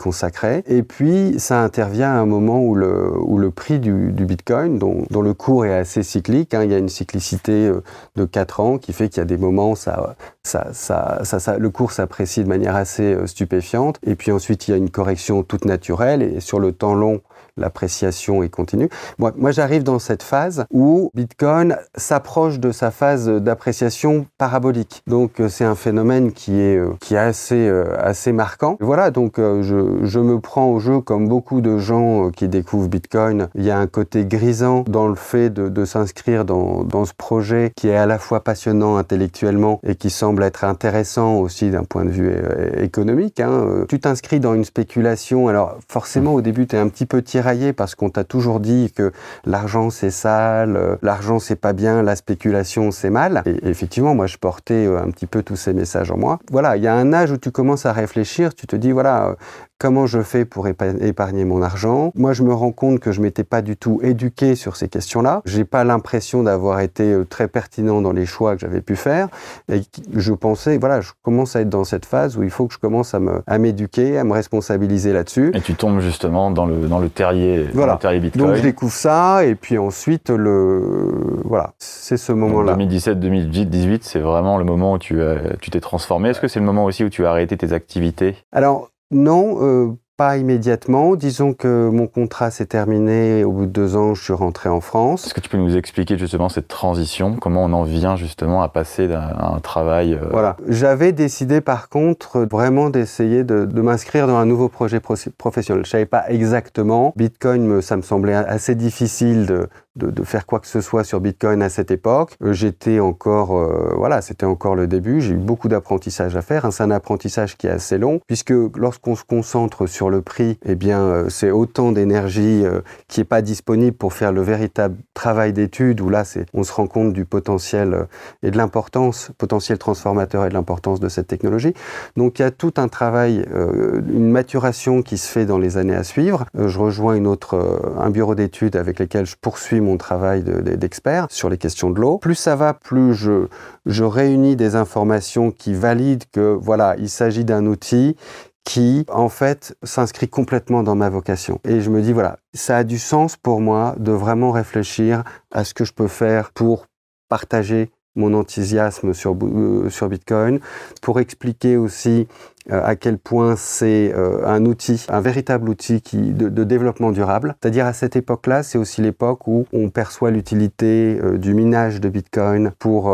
Et 0.68 0.84
puis, 0.84 1.36
ça 1.40 1.62
intervient 1.62 2.12
à 2.12 2.20
un 2.20 2.26
moment 2.26 2.62
où 2.62 2.76
le, 2.76 3.52
prix 3.52 3.80
du, 3.80 4.12
Bitcoin, 4.12 4.78
dont, 4.78 5.22
le 5.22 5.34
cours 5.34 5.66
est 5.66 5.74
assez 5.74 6.04
cyclique, 6.04 6.54
hein, 6.54 6.64
il 6.64 6.72
y 6.72 6.74
a 6.74 6.78
une 6.78 6.90
cyclicité 6.90 7.68
euh, 7.68 7.84
de 8.16 8.26
4 8.26 8.60
ans 8.60 8.78
qui 8.78 8.94
fait 8.94 9.10
qu'il 9.10 9.18
y 9.20 9.22
a 9.22 9.26
des 9.26 9.38
moments 9.38 9.76
ça, 9.76 10.16
ça, 10.44 11.58
le 11.58 11.70
cours 11.70 11.92
s'apprécie 11.92 12.44
de 12.44 12.50
manière 12.50 12.76
assez 12.76 13.14
euh, 13.14 13.28
stupéfiante. 13.28 14.00
Et 14.06 14.16
puis 14.16 14.32
ensuite, 14.32 14.68
il 14.68 14.72
y 14.72 14.74
a 14.74 14.78
une 14.78 14.90
correction 14.90 15.44
toute 15.44 15.66
naturelle. 15.66 16.22
Et 16.22 16.40
sur 16.40 16.60
le 16.60 16.72
temps 16.72 16.94
long, 16.94 17.22
l'appréciation 17.58 18.44
est 18.44 18.50
continue. 18.50 18.90
Moi, 19.18 19.52
j'arrive 19.52 19.84
dans 19.84 20.00
cette 20.00 20.24
phase 20.24 20.66
où 20.72 21.12
Bitcoin 21.14 21.78
s'approche 21.96 22.60
de 22.60 22.72
sa 22.72 22.92
phase 22.92 23.28
d'appréciation 23.28 24.26
parabolique. 24.38 25.04
Donc 25.08 25.40
euh, 25.40 25.50
c'est 25.50 25.66
un 25.66 25.76
phénomène 25.76 26.32
qui 26.32 26.60
est, 26.60 26.78
euh, 26.78 26.94
qui 27.00 27.16
est 27.16 27.20
assez, 27.20 27.68
euh, 27.68 27.96
assez 28.00 28.32
marquant. 28.32 28.78
Voilà, 28.80 29.12
donc 29.12 29.34
je, 29.38 30.00
je, 30.04 30.20
me 30.20 30.40
prends 30.40 30.68
au 30.68 30.80
jeu 30.80 31.02
comme 31.02 31.28
beaucoup 31.28 31.62
de 31.62 31.78
gens 31.78 32.30
qui 32.30 32.48
découvrent 32.48 32.88
Bitcoin. 32.88 33.50
Il 33.56 33.64
y 33.64 33.72
a 33.72 33.78
un 33.78 33.88
côté 33.88 34.26
grisant 34.26 34.84
dans 34.88 35.08
le 35.08 35.16
fait 35.16 35.50
de, 35.50 35.70
de 35.70 35.86
s'inscrire 35.86 36.46
dans, 36.46 36.84
dans 36.84 37.06
ce 37.06 37.14
projet 37.14 37.72
qui 37.76 37.88
est 37.88 37.96
à 37.96 38.06
la 38.06 38.20
fois 38.20 38.44
passionnant 38.44 38.98
intellectuellement 38.98 39.80
et 39.84 39.96
qui 39.96 40.10
semble 40.10 40.44
être 40.44 40.64
intéressant 40.64 41.38
aussi 41.38 41.72
d'un 41.72 41.84
point 41.84 42.06
de 42.06 42.12
vue 42.12 42.32
économique. 42.78 43.40
Hein. 43.40 43.86
Tu 43.90 44.00
t'inscris 44.00 44.40
dans 44.40 44.54
une 44.54 44.64
spéculation, 44.64 45.48
alors 45.48 45.78
forcément 45.88 46.34
au 46.34 46.42
début 46.42 46.68
tu 46.68 46.76
es 46.76 46.80
un 46.80 46.88
petit 46.88 47.06
peu 47.06 47.22
tiré 47.22 47.41
parce 47.76 47.96
qu'on 47.96 48.10
t'a 48.10 48.24
toujours 48.24 48.60
dit 48.60 48.92
que 48.96 49.12
l'argent 49.46 49.90
c'est 49.90 50.12
sale, 50.12 50.76
euh, 50.76 50.96
l'argent 51.02 51.40
c'est 51.40 51.56
pas 51.56 51.74
bien, 51.74 52.04
la 52.04 52.16
spéculation 52.16 52.92
c'est 52.92 53.10
mal. 53.10 53.44
Et 53.46 53.70
effectivement, 53.70 54.16
moi 54.16 54.28
je 54.28 54.38
portais 54.38 54.86
euh, 54.86 55.02
un 55.02 55.10
petit 55.12 55.28
peu 55.28 55.44
tous 55.44 55.56
ces 55.56 55.74
messages 55.74 56.12
en 56.12 56.18
moi. 56.18 56.40
Voilà, 56.52 56.78
il 56.78 56.84
y 56.84 56.88
a 56.88 56.96
un 56.96 57.14
âge 57.14 57.32
où 57.32 57.38
tu 57.38 57.52
commences 57.52 57.86
à 57.86 57.94
réfléchir, 57.94 58.54
tu 58.54 58.68
te 58.68 58.76
dis 58.76 58.92
voilà, 58.92 59.30
euh, 59.30 59.36
comment 59.80 60.06
je 60.06 60.22
fais 60.22 60.46
pour 60.46 60.68
épargner 60.68 61.44
mon 61.44 61.64
argent? 61.64 62.12
Moi, 62.14 62.34
je 62.34 62.44
me 62.44 62.54
rends 62.54 62.72
compte 62.72 63.00
que 63.00 63.12
je 63.12 63.20
m'étais 63.20 63.44
pas 63.44 63.64
du 63.64 63.76
tout 63.76 64.00
éduqué 64.04 64.54
sur 64.54 64.76
ces 64.76 64.88
questions-là. 64.88 65.42
J'ai 65.46 65.66
pas 65.66 65.84
l'impression 65.84 66.44
d'avoir 66.44 66.82
été 66.82 67.20
très 67.28 67.48
pertinent 67.48 68.00
dans 68.00 68.12
les 68.12 68.28
choix 68.28 68.54
que 68.54 68.62
j'avais 68.62 68.82
pu 68.82 68.96
faire. 68.96 69.28
Et 69.72 69.82
je 70.14 70.34
pensais, 70.34 70.78
voilà, 70.78 71.02
je 71.02 71.14
commence 71.24 71.56
à 71.56 71.62
être 71.62 71.70
dans 71.70 71.84
cette 71.84 72.06
phase 72.06 72.38
où 72.38 72.44
il 72.44 72.52
faut 72.52 72.68
que 72.68 72.76
je 72.76 72.80
commence 72.80 73.16
à 73.16 73.20
à 73.48 73.58
m'éduquer, 73.58 74.18
à 74.18 74.24
me 74.24 74.34
responsabiliser 74.34 75.14
là-dessus. 75.14 75.52
Et 75.54 75.62
tu 75.62 75.76
tombes 75.76 76.00
justement 76.00 76.52
dans 76.52 76.66
le, 76.66 76.88
dans 76.88 77.00
le 77.00 77.10
terrier 77.32 77.68
voilà. 77.74 78.00
Donc 78.36 78.56
je 78.56 78.62
découvre 78.62 78.92
ça 78.92 79.46
et 79.46 79.56
puis 79.56 79.78
ensuite 79.78 80.30
le 80.30 81.42
voilà, 81.46 81.74
c'est 81.80 82.18
ce 82.18 82.32
moment-là. 82.32 82.76
2017-2018, 82.76 84.00
c'est 84.02 84.20
vraiment 84.20 84.58
le 84.58 84.64
moment 84.64 84.94
où 84.94 84.98
tu 84.98 85.20
tu 85.62 85.72
t'es 85.72 85.80
transformé. 85.80 86.30
Est-ce 86.30 86.42
que 86.42 86.48
c'est 86.48 86.60
le 86.60 86.66
moment 86.66 86.86
aussi 86.86 87.04
où 87.04 87.10
tu 87.10 87.26
as 87.26 87.32
arrêté 87.32 87.58
tes 87.58 87.74
activités? 87.74 88.36
Alors 88.52 88.90
non, 89.12 89.58
euh, 89.62 89.92
pas 90.22 90.38
immédiatement. 90.38 91.16
Disons 91.16 91.56
que 91.56 91.90
mon 91.92 92.06
contrat 92.06 92.52
s'est 92.52 92.68
terminé. 92.68 93.44
Au 93.44 93.52
bout 93.52 93.66
de 93.66 93.72
deux 93.72 93.96
ans, 93.96 94.14
je 94.14 94.24
suis 94.24 94.34
rentré 94.34 94.70
en 94.70 94.80
France. 94.80 95.26
Est-ce 95.26 95.34
que 95.34 95.40
tu 95.40 95.50
peux 95.50 95.58
nous 95.58 95.76
expliquer 95.76 96.16
justement 96.16 96.48
cette 96.48 96.68
transition? 96.68 97.38
Comment 97.38 97.64
on 97.64 97.74
en 97.74 97.82
vient 97.82 98.16
justement 98.16 98.62
à 98.62 98.70
passer 98.70 99.12
à 99.12 99.56
un 99.56 99.60
travail 99.62 100.14
euh, 100.14 100.28
Voilà. 100.30 100.58
J'avais 100.68 101.12
décidé 101.12 101.60
par 101.60 101.90
contre 101.90 102.42
vraiment 102.42 102.92
d'essayer 102.92 103.44
de, 103.44 103.66
m'inscrire 103.82 104.28
dans 104.28 104.36
un 104.36 104.46
nouveau 104.46 104.70
projet 104.70 105.00
professionnel. 105.00 105.86
Je 105.86 105.90
savais 105.90 106.06
pas 106.06 106.26
exactement. 106.30 107.14
Bitcoin, 107.16 107.82
ça 107.82 107.98
me 107.98 108.04
semblait 108.04 108.36
assez 108.36 108.76
difficile 108.76 109.48
de, 109.48 109.70
de, 109.96 110.24
faire 110.24 110.46
quoi 110.46 110.60
que 110.60 110.68
ce 110.68 110.80
soit 110.80 111.04
sur 111.04 111.20
Bitcoin 111.20 111.62
à 111.62 111.70
cette 111.70 111.92
époque. 111.92 112.36
Euh, 112.44 112.54
j'étais 112.54 113.00
encore, 113.00 113.58
euh, 113.58 113.94
voilà, 113.98 114.22
c'était 114.22 114.46
encore 114.46 114.76
le 114.76 114.88
début. 114.88 115.20
J'ai 115.20 115.34
eu 115.34 115.38
beaucoup 115.38 115.68
d'apprentissage 115.68 116.36
à 116.36 116.42
faire. 116.42 116.72
C'est 116.72 116.84
un 116.84 116.92
apprentissage 116.92 117.58
qui 117.58 117.68
est 117.68 117.72
assez 117.72 117.98
long, 117.98 118.22
puisque 118.28 118.54
lorsqu'on 118.76 119.16
se 119.16 119.24
concentre 119.24 119.88
sur 119.88 120.10
le 120.10 120.22
prix, 120.22 120.58
eh 120.66 120.76
bien, 120.76 121.02
euh, 121.02 121.30
c'est 121.30 121.52
autant 121.52 121.92
d'énergie 121.92 122.64
qui 123.08 123.20
n'est 123.20 123.26
pas 123.26 123.42
disponible 123.42 123.96
pour 123.96 124.14
faire 124.14 124.32
le 124.32 124.42
véritable 124.42 124.96
travail 125.14 125.54
d'étude, 125.54 126.00
où 126.02 126.10
là, 126.10 126.24
on 126.54 126.64
se 126.64 126.72
rend 126.72 126.88
compte 126.88 127.14
du 127.14 127.26
potentiel 127.26 128.08
et 128.44 128.52
de 128.52 128.58
l'importance, 128.58 129.32
potentiel 129.38 129.78
transformateur 129.78 130.46
et 130.46 130.50
de 130.50 130.54
l'importance 130.54 131.00
de 131.00 131.10
cette 131.10 131.28
technologie. 131.28 131.74
Donc, 132.16 132.40
il 132.40 132.44
y 132.44 132.46
a 132.46 132.52
tout 132.52 132.74
un 132.78 132.88
travail, 132.88 133.46
une 133.54 134.32
maturation 134.32 135.02
qui 135.02 135.18
se 135.18 135.28
fait 135.28 135.46
dans 135.46 135.58
les 135.58 135.78
années 135.78 135.96
à 135.96 136.04
suivre. 136.04 136.46
je 136.58 136.80
rejoins 136.80 137.16
une 137.16 137.28
autre, 137.28 137.82
un 137.98 138.10
bureau 138.10 138.36
d'études 138.36 138.76
avec 138.76 139.00
lequel 139.00 139.26
je 139.26 139.36
poursuis 139.40 139.81
mon 139.82 139.98
travail 139.98 140.44
d'expert 140.44 141.28
sur 141.30 141.50
les 141.50 141.58
questions 141.58 141.90
de 141.90 142.00
l'eau. 142.00 142.18
Plus 142.18 142.36
ça 142.36 142.56
va, 142.56 142.74
plus 142.74 143.14
je, 143.14 143.48
je 143.86 144.04
réunis 144.04 144.56
des 144.56 144.76
informations 144.76 145.52
qui 145.52 145.74
valident 145.74 146.24
que 146.32 146.58
voilà, 146.60 146.96
il 146.98 147.10
s'agit 147.10 147.46
d'un 147.46 147.66
outil 147.66 148.16
qui, 148.64 149.06
en 149.10 149.30
fait, 149.30 149.76
s'inscrit 149.84 150.28
complètement 150.28 150.84
dans 150.84 150.96
ma 150.96 151.10
vocation. 151.10 151.60
Et 151.64 151.82
je 151.82 151.90
me 151.90 152.02
dis, 152.02 152.14
voilà, 152.14 152.38
ça 152.54 152.78
a 152.78 152.84
du 152.84 153.00
sens 153.00 153.36
pour 153.36 153.60
moi 153.60 153.96
de 153.98 154.12
vraiment 154.12 154.52
réfléchir 154.52 155.24
à 155.52 155.64
ce 155.64 155.74
que 155.74 155.84
je 155.84 155.94
peux 155.94 156.08
faire 156.08 156.52
pour 156.52 156.86
partager 157.28 157.92
mon 158.16 158.34
enthousiasme 158.34 159.14
sur, 159.14 159.36
euh, 159.42 159.90
sur 159.90 160.10
Bitcoin, 160.10 160.60
pour 161.02 161.20
expliquer 161.20 161.78
aussi 161.78 162.28
à 162.70 162.96
quel 162.96 163.18
point 163.18 163.56
c'est 163.56 164.14
euh, 164.16 164.46
un 164.46 164.66
outil, 164.66 165.06
un 165.10 165.22
véritable 165.22 165.70
outil 165.70 166.02
qui, 166.02 166.18
de, 166.18 166.64
développement 166.64 167.12
durable. 167.12 167.56
C'est-à-dire 167.62 167.86
à 167.86 167.94
cette 167.94 168.16
époque-là, 168.16 168.64
c'est 168.64 168.78
aussi 168.78 169.02
l'époque 169.02 169.48
où 169.48 169.66
on 169.74 169.90
perçoit 169.90 170.32
l'utilité 170.32 171.20
euh, 171.22 171.38
du 171.38 171.54
minage 171.54 172.00
de 172.00 172.10
Bitcoin 172.10 172.72
pour 172.78 173.12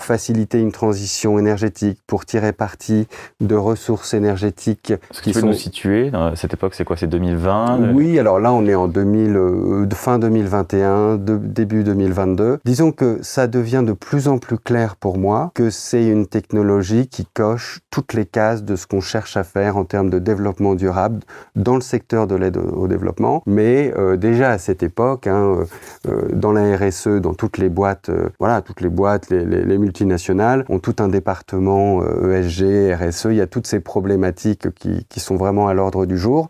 faciliter 0.00 0.60
une 0.60 0.72
transition 0.72 1.38
énergétique, 1.38 1.98
pour 2.06 2.24
tirer 2.26 2.52
parti 2.52 3.06
de 3.40 3.54
ressources 3.54 4.14
énergétiques. 4.14 4.90
Est-ce 4.90 5.22
que 5.22 5.30
tu 5.30 5.40
peux 5.40 5.46
nous 5.46 5.52
situer 5.52 6.10
cette 6.34 6.54
époque 6.54 6.74
C'est 6.74 6.84
quoi? 6.84 6.96
C'est 6.96 7.06
2020 7.06 7.92
Oui, 7.94 8.18
alors 8.18 8.38
là, 8.38 8.52
on 8.52 8.66
est 8.66 8.74
en 8.74 8.88
2000, 8.88 9.88
fin 9.94 10.18
2021, 10.18 11.16
début 11.16 11.84
2022. 11.84 12.58
Disons 12.64 12.92
que 12.92 13.18
ça 13.22 13.46
devient 13.46 13.82
de 13.86 13.92
plus 13.92 14.28
en 14.28 14.38
plus 14.38 14.58
clair 14.58 14.96
pour 14.96 15.18
moi 15.18 15.50
que 15.54 15.70
c'est 15.70 16.06
une 16.06 16.26
technologie 16.26 17.08
qui 17.08 17.26
coche 17.26 17.80
toutes 17.90 18.12
les 18.12 18.26
cases 18.26 18.64
de 18.64 18.73
ce 18.76 18.86
qu'on 18.86 19.00
cherche 19.00 19.36
à 19.36 19.44
faire 19.44 19.76
en 19.76 19.84
termes 19.84 20.10
de 20.10 20.18
développement 20.18 20.74
durable 20.74 21.20
dans 21.56 21.74
le 21.74 21.80
secteur 21.80 22.26
de 22.26 22.34
l'aide 22.34 22.56
au 22.56 22.88
développement. 22.88 23.42
Mais 23.46 23.92
euh, 23.96 24.16
déjà 24.16 24.50
à 24.50 24.58
cette 24.58 24.82
époque, 24.82 25.26
hein, 25.26 25.56
euh, 25.58 25.64
euh, 26.08 26.28
dans 26.32 26.52
la 26.52 26.76
RSE, 26.76 27.20
dans 27.20 27.34
toutes 27.34 27.58
les 27.58 27.68
boîtes, 27.68 28.10
voilà, 28.38 28.62
toutes 28.62 28.80
les 28.80 28.88
boîtes, 28.88 29.30
les, 29.30 29.44
les, 29.44 29.78
multinationales 29.78 30.64
ont 30.68 30.78
tout 30.78 30.96
un 30.98 31.08
département 31.08 32.02
ESG, 32.02 32.62
e 32.62 32.94
RSE. 32.94 33.26
Il 33.26 33.36
y 33.36 33.40
a 33.40 33.46
toutes 33.46 33.66
ces 33.66 33.80
problématiques 33.80 34.68
qui, 34.74 35.20
sont 35.20 35.36
vraiment 35.36 35.68
à 35.68 35.74
l'ordre 35.74 36.06
du 36.06 36.18
jour, 36.18 36.48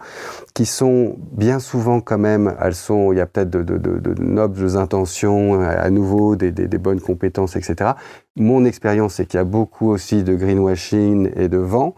qui 0.52 0.66
sont 0.66 1.16
bien 1.32 1.58
souvent 1.58 2.00
quand 2.00 2.18
même, 2.18 2.54
elles 2.60 2.74
sont, 2.74 3.12
il 3.12 3.18
y 3.18 3.20
a 3.20 3.26
peut-être 3.26 3.50
de, 3.50 3.62
de, 3.62 3.78
de, 3.78 3.98
de, 3.98 4.22
nobles 4.22 4.76
intentions, 4.76 5.60
à 5.60 5.90
nouveau 5.90 6.34
des 6.34 6.78
bonnes 6.78 7.00
compétences, 7.00 7.56
etc. 7.56 7.92
Mon 8.36 8.64
expérience, 8.64 9.14
c'est 9.14 9.26
qu'il 9.26 9.38
y 9.38 9.40
a 9.40 9.44
beaucoup 9.44 9.90
aussi 9.90 10.24
de 10.24 10.34
greenwashing 10.34 11.30
et 11.36 11.48
de 11.48 11.56
vent, 11.56 11.94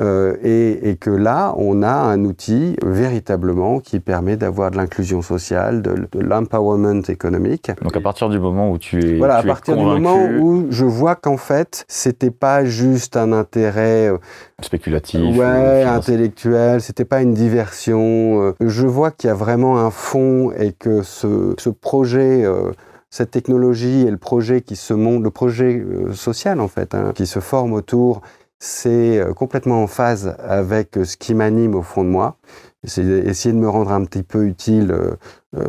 euh, 0.00 0.36
et, 0.40 0.88
et, 0.88 0.94
que 0.94 1.10
là, 1.10 1.54
on 1.56 1.82
a 1.82 1.90
un 1.90 2.24
outil 2.24 2.76
véritablement 2.84 3.80
qui 3.80 3.98
permet 3.98 4.36
d'avoir 4.36 4.70
de 4.70 4.76
l'inclusion 4.76 5.22
sociale, 5.22 5.82
de, 5.82 6.06
de 6.12 6.20
l'empowerment 6.20 7.02
économique. 7.08 7.72
Donc 7.82 7.96
à 7.96 8.00
partir 8.00 8.28
du 8.28 8.38
moment 8.38 8.70
où 8.70 8.78
tu 8.78 9.04
es 9.04 9.18
voilà, 9.18 9.38
à 9.38 9.42
partir 9.42 9.76
du 9.76 9.82
moment 9.82 10.24
où 10.38 10.66
je 10.70 10.84
vois 10.84 11.16
qu'en 11.16 11.36
fait, 11.36 11.84
c'était 11.88 12.30
pas 12.30 12.64
juste 12.64 13.16
un 13.16 13.32
intérêt 13.32 14.08
euh, 14.08 14.18
spéculatif, 14.62 15.36
ouais, 15.36 15.82
intellectuel, 15.82 16.80
c'était 16.80 17.04
pas 17.04 17.22
une 17.22 17.34
diversion. 17.34 18.40
Euh, 18.40 18.52
je 18.60 18.86
vois 18.86 19.10
qu'il 19.10 19.26
y 19.26 19.30
a 19.32 19.34
vraiment 19.34 19.78
un 19.78 19.90
fond 19.90 20.52
et 20.52 20.70
que 20.70 21.02
ce, 21.02 21.56
ce 21.58 21.70
projet 21.70 22.44
euh, 22.44 22.70
cette 23.12 23.30
technologie 23.30 24.06
et 24.06 24.10
le 24.10 24.16
projet 24.16 24.62
qui 24.62 24.74
se 24.74 24.94
monte, 24.94 25.22
le 25.22 25.30
projet 25.30 25.78
euh, 25.78 26.14
social 26.14 26.60
en 26.60 26.66
fait, 26.66 26.94
hein, 26.94 27.12
qui 27.14 27.26
se 27.26 27.40
forme 27.40 27.74
autour, 27.74 28.22
c'est 28.58 29.18
euh, 29.18 29.34
complètement 29.34 29.82
en 29.82 29.86
phase 29.86 30.34
avec 30.38 30.96
euh, 30.96 31.04
ce 31.04 31.18
qui 31.18 31.34
m'anime 31.34 31.74
au 31.74 31.82
fond 31.82 32.04
de 32.04 32.08
moi. 32.08 32.38
C'est 32.84 33.04
essayer 33.04 33.52
de 33.52 33.58
me 33.58 33.68
rendre 33.68 33.92
un 33.92 34.02
petit 34.06 34.24
peu 34.24 34.44
utile 34.44 34.92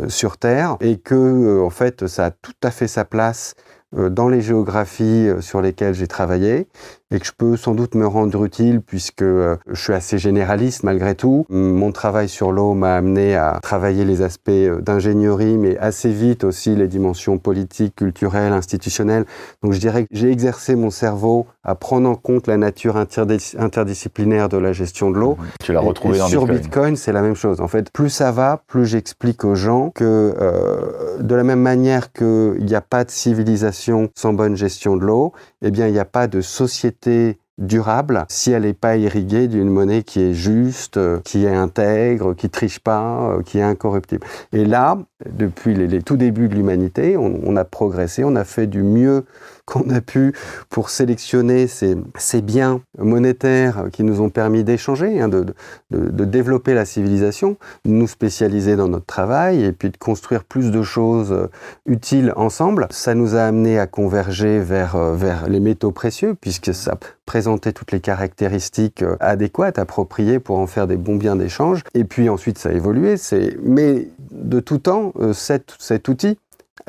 sur 0.08 0.38
Terre 0.38 0.78
et 0.80 0.98
que 0.98 1.62
en 1.62 1.70
fait 1.70 2.08
ça 2.08 2.26
a 2.26 2.32
tout 2.32 2.56
à 2.64 2.72
fait 2.72 2.88
sa 2.88 3.06
place 3.06 3.54
dans 3.94 4.28
les 4.28 4.42
géographies 4.42 5.30
sur 5.42 5.62
lesquelles 5.62 5.94
j'ai 5.94 6.08
travaillé 6.08 6.68
et 7.14 7.20
que 7.20 7.26
je 7.26 7.32
peux 7.38 7.56
sans 7.56 7.76
doute 7.76 7.96
me 7.96 8.08
rendre 8.08 8.44
utile 8.44 8.82
puisque 8.82 9.22
euh, 9.22 9.56
je 9.70 9.80
suis 9.82 9.94
assez 9.94 10.18
généraliste 10.18 10.84
malgré 10.84 11.16
tout. 11.16 11.46
Mon 11.50 11.92
travail 11.92 12.28
sur 12.28 12.52
l'eau 12.52 12.74
m'a 12.74 12.96
amené 12.96 13.36
à 13.36 13.60
travailler 13.62 14.04
les 14.04 14.22
aspects 14.22 14.50
euh, 14.50 14.82
d'ingénierie, 14.82 15.58
mais 15.58 15.78
assez 15.78 16.12
vite 16.12 16.44
aussi 16.44 16.76
les 16.76 16.88
dimensions 16.88 17.38
politiques, 17.38 17.96
culturelles, 17.96 18.54
institutionnelles. 18.54 19.26
Donc 19.62 19.74
je 19.74 19.80
dirais 19.80 20.04
que 20.04 20.10
j'ai 20.12 20.32
exercé 20.32 20.76
mon 20.76 20.90
cerveau 20.90 21.46
à 21.64 21.76
prendre 21.76 22.10
en 22.10 22.16
compte 22.16 22.48
la 22.48 22.58
nature 22.58 22.98
interdisciplinaire 22.98 24.50
de 24.50 24.58
la 24.58 24.74
gestion 24.74 25.12
de 25.12 25.18
l'eau. 25.18 25.38
Tu 25.64 25.72
l'as 25.72 25.80
retrouvé 25.80 26.18
dans 26.18 26.28
sur 26.28 26.46
Bitcoin, 26.46 26.96
c'est 26.96 27.14
la 27.14 27.22
même 27.22 27.36
chose. 27.36 27.62
En 27.62 27.68
fait, 27.68 27.90
plus 27.92 28.10
ça 28.10 28.32
va, 28.32 28.62
plus 28.68 28.86
j'explique 28.86 29.46
aux 29.46 29.56
gens 29.56 29.92
que 29.92 30.34
euh, 30.40 31.18
de 31.20 31.36
la 31.36 31.44
même 31.44 31.62
manière 31.62 32.12
qu'il 32.12 32.66
n'y 32.66 32.76
a 32.76 32.82
pas 32.82 33.06
de 33.06 33.12
civilisation 33.12 34.10
sans 34.16 34.34
bonne 34.34 34.58
gestion 34.58 34.98
de 34.98 35.06
l'eau, 35.06 35.34
eh 35.62 35.72
bien 35.72 35.88
il 35.88 35.94
n'y 35.94 36.00
a 36.00 36.06
pas 36.06 36.28
de 36.28 36.42
société 36.42 37.38
durable 37.58 38.26
si 38.30 38.52
elle 38.52 38.64
n'est 38.64 38.74
pas 38.74 38.98
irriguée 38.98 39.48
d'une 39.48 39.70
monnaie 39.70 40.04
qui 40.04 40.22
est 40.22 40.34
juste, 40.34 40.98
euh, 40.98 41.20
qui 41.24 41.46
est 41.46 41.54
intègre, 41.54 42.34
qui 42.34 42.50
triche 42.50 42.80
pas, 42.80 43.30
euh, 43.30 43.44
qui 43.44 43.60
est 43.60 43.64
incorruptible. 43.64 44.26
Et 44.54 44.66
là, 44.66 44.98
depuis 45.30 45.76
les, 45.76 46.02
tout 46.02 46.18
débuts 46.18 46.48
de 46.48 46.56
l'humanité, 46.56 47.16
on, 47.18 47.56
a 47.56 47.64
progressé, 47.64 48.24
on 48.24 48.36
a 48.36 48.44
fait 48.44 48.68
du 48.68 48.84
mieux 48.84 49.26
qu'on 49.66 49.90
a 49.90 50.02
pu 50.02 50.34
pour 50.70 50.90
sélectionner 50.90 51.68
ces, 51.68 51.96
biens 52.42 52.82
monétaires 52.98 53.86
qui 53.92 54.04
nous 54.04 54.22
ont 54.22 54.30
permis 54.30 54.64
d'échanger, 54.64 55.22
hein, 55.22 55.30
de, 55.30 55.46
développer 55.90 56.74
la 56.74 56.86
civilisation, 56.86 57.58
de 57.86 57.92
nous 57.92 58.08
spécialiser 58.08 58.76
dans 58.76 58.88
notre 58.88 59.06
travail 59.06 59.64
et 59.64 59.72
puis 59.72 59.90
de 59.90 59.98
construire 59.98 60.44
plus 60.44 60.72
de 60.72 60.82
choses 60.82 61.32
euh, 61.32 61.48
utiles 61.86 62.34
ensemble. 62.36 62.88
Ça 62.90 63.16
nous 63.16 63.36
a 63.36 63.44
amené 63.44 63.80
à 63.80 63.88
converger 63.88 64.60
vers, 64.60 64.96
euh, 64.96 65.16
vers 65.16 65.48
les 65.48 65.60
métaux 65.60 65.92
précieux 65.92 66.36
puisque 66.40 66.74
ça 66.74 66.98
présentait 67.26 67.72
toutes 67.72 67.92
les 67.92 68.02
caractéristiques 68.02 69.04
euh, 69.04 69.16
adéquates, 69.20 69.80
appropriées 69.80 70.40
pour 70.40 70.58
en 70.58 70.68
faire 70.68 70.88
des 70.88 70.98
bons 70.98 71.16
biens 71.16 71.36
d'échange. 71.36 71.84
Et 71.94 72.04
puis 72.04 72.28
ensuite, 72.30 72.58
ça 72.58 72.70
a 72.70 72.74
évolué. 72.74 73.16
Mais 73.64 74.08
de 74.32 74.60
tout 74.60 74.80
temps, 74.80 75.14
cet 75.34 76.08
outil 76.08 76.38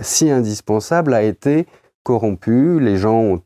si 0.01 0.31
indispensable 0.31 1.15
a 1.15 1.23
été 1.23 1.67
corrompu, 2.05 2.79
les 2.79 2.97
gens, 2.97 3.41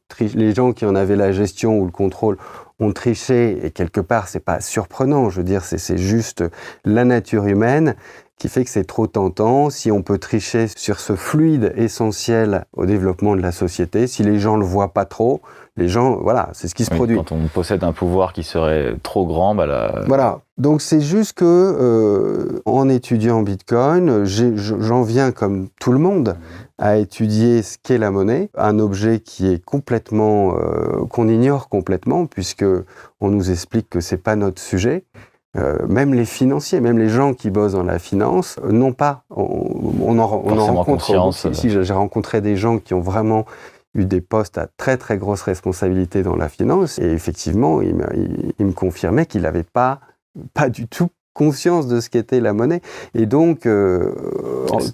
qui 0.75 0.85
en 0.85 0.95
avaient 0.95 1.17
la 1.17 1.33
gestion 1.33 1.79
ou 1.79 1.87
le 1.87 1.91
contrôle 1.91 2.37
ont 2.81 2.93
triché, 2.93 3.65
et 3.65 3.71
quelque 3.71 4.01
part, 4.01 4.29
c'est 4.29 4.45
pas 4.45 4.61
surprenant, 4.61 5.31
je 5.31 5.39
veux 5.39 5.45
dire, 5.45 5.65
c'est 5.65 5.97
juste 5.97 6.45
la 6.85 7.05
nature 7.05 7.47
humaine 7.47 7.97
qui 8.39 8.49
fait 8.49 8.65
que 8.65 8.71
c'est 8.71 8.85
trop 8.85 9.07
tentant. 9.07 9.71
Si 9.71 9.91
on 9.91 10.03
peut 10.03 10.19
tricher 10.19 10.67
sur 10.77 11.01
ce 11.01 11.15
fluide 11.17 11.73
essentiel 11.77 12.65
au 12.73 12.87
développement 12.87 13.37
de 13.37 13.43
la 13.43 13.53
société, 13.53 14.07
si 14.07 14.23
les 14.23 14.39
gens 14.39 14.57
le 14.57 14.65
voient 14.65 14.93
pas 14.93 15.05
trop, 15.05 15.41
les 15.77 15.89
gens, 15.89 16.17
voilà, 16.17 16.51
c'est 16.53 16.67
ce 16.69 16.75
qui 16.75 16.85
se 16.85 16.91
produit. 16.91 17.17
Quand 17.17 17.33
on 17.33 17.47
possède 17.47 17.85
un 17.85 17.93
pouvoir 17.93 18.33
qui 18.33 18.43
serait 18.43 18.95
trop 19.03 19.27
grand, 19.27 19.55
bah 19.55 19.67
là... 19.67 20.03
Voilà. 20.07 20.41
Donc 20.57 20.83
c'est 20.83 21.01
juste 21.01 21.35
que 21.35 21.45
euh, 21.45 22.61
en 22.65 22.89
étudiant 22.89 23.43
Bitcoin, 23.43 24.25
j'en 24.25 25.03
viens 25.03 25.31
comme 25.31 25.69
tout 25.81 25.93
le 25.93 25.99
monde 25.99 26.37
à 26.79 26.97
étudier 26.97 27.63
ce 27.63 27.77
qu'est 27.81 27.99
la 27.99 28.11
monnaie, 28.11 28.51
un 28.57 28.81
objet 28.81 29.21
qui 29.21 29.53
est 29.53 29.65
complètement 29.65 30.57
euh, 30.57 31.05
qu'on 31.11 31.29
ignore 31.29 31.69
complètement 31.69 32.27
puisque 32.27 32.65
on 33.21 33.29
nous 33.29 33.51
explique 33.51 33.89
que 33.89 34.01
c'est 34.01 34.17
pas 34.17 34.35
notre 34.35 34.61
sujet. 34.61 35.05
Euh, 35.57 35.87
même 35.87 36.13
les 36.13 36.27
financiers, 36.27 36.81
même 36.81 36.99
les 36.99 37.09
gens 37.09 37.33
qui 37.33 37.51
bossent 37.51 37.73
dans 37.73 37.83
la 37.83 37.99
finance, 37.99 38.57
euh, 38.65 38.71
n'ont 38.71 38.93
pas. 38.93 39.25
On, 39.31 40.19
en, 40.19 40.27
rencontre. 40.27 41.33
Si 41.55 41.71
j'ai 41.71 41.93
rencontré 41.93 42.41
des 42.41 42.57
gens 42.57 42.79
qui 42.79 42.93
ont 42.93 43.01
vraiment 43.01 43.47
eu 43.95 44.05
des 44.05 44.21
postes 44.21 44.59
à 44.59 44.69
très 44.77 44.99
très 44.99 45.17
grosse 45.17 45.43
responsabilité 45.43 46.23
dans 46.23 46.37
la 46.37 46.49
finance, 46.49 46.99
et 46.99 47.07
effectivement, 47.07 47.81
il, 47.81 47.95
il 48.59 48.67
me 48.67 48.73
confirmait 48.73 49.25
qu'il 49.27 49.43
n'avait 49.43 49.63
pas 49.65 50.01
pas 50.55 50.69
du 50.69 50.87
tout 50.87 51.09
conscience 51.39 51.87
de 51.87 52.01
ce 52.01 52.11
qu'était 52.11 52.41
la 52.41 52.53
monnaie. 52.53 52.81
Et 53.15 53.25
donc... 53.25 53.65
Euh, 53.65 54.13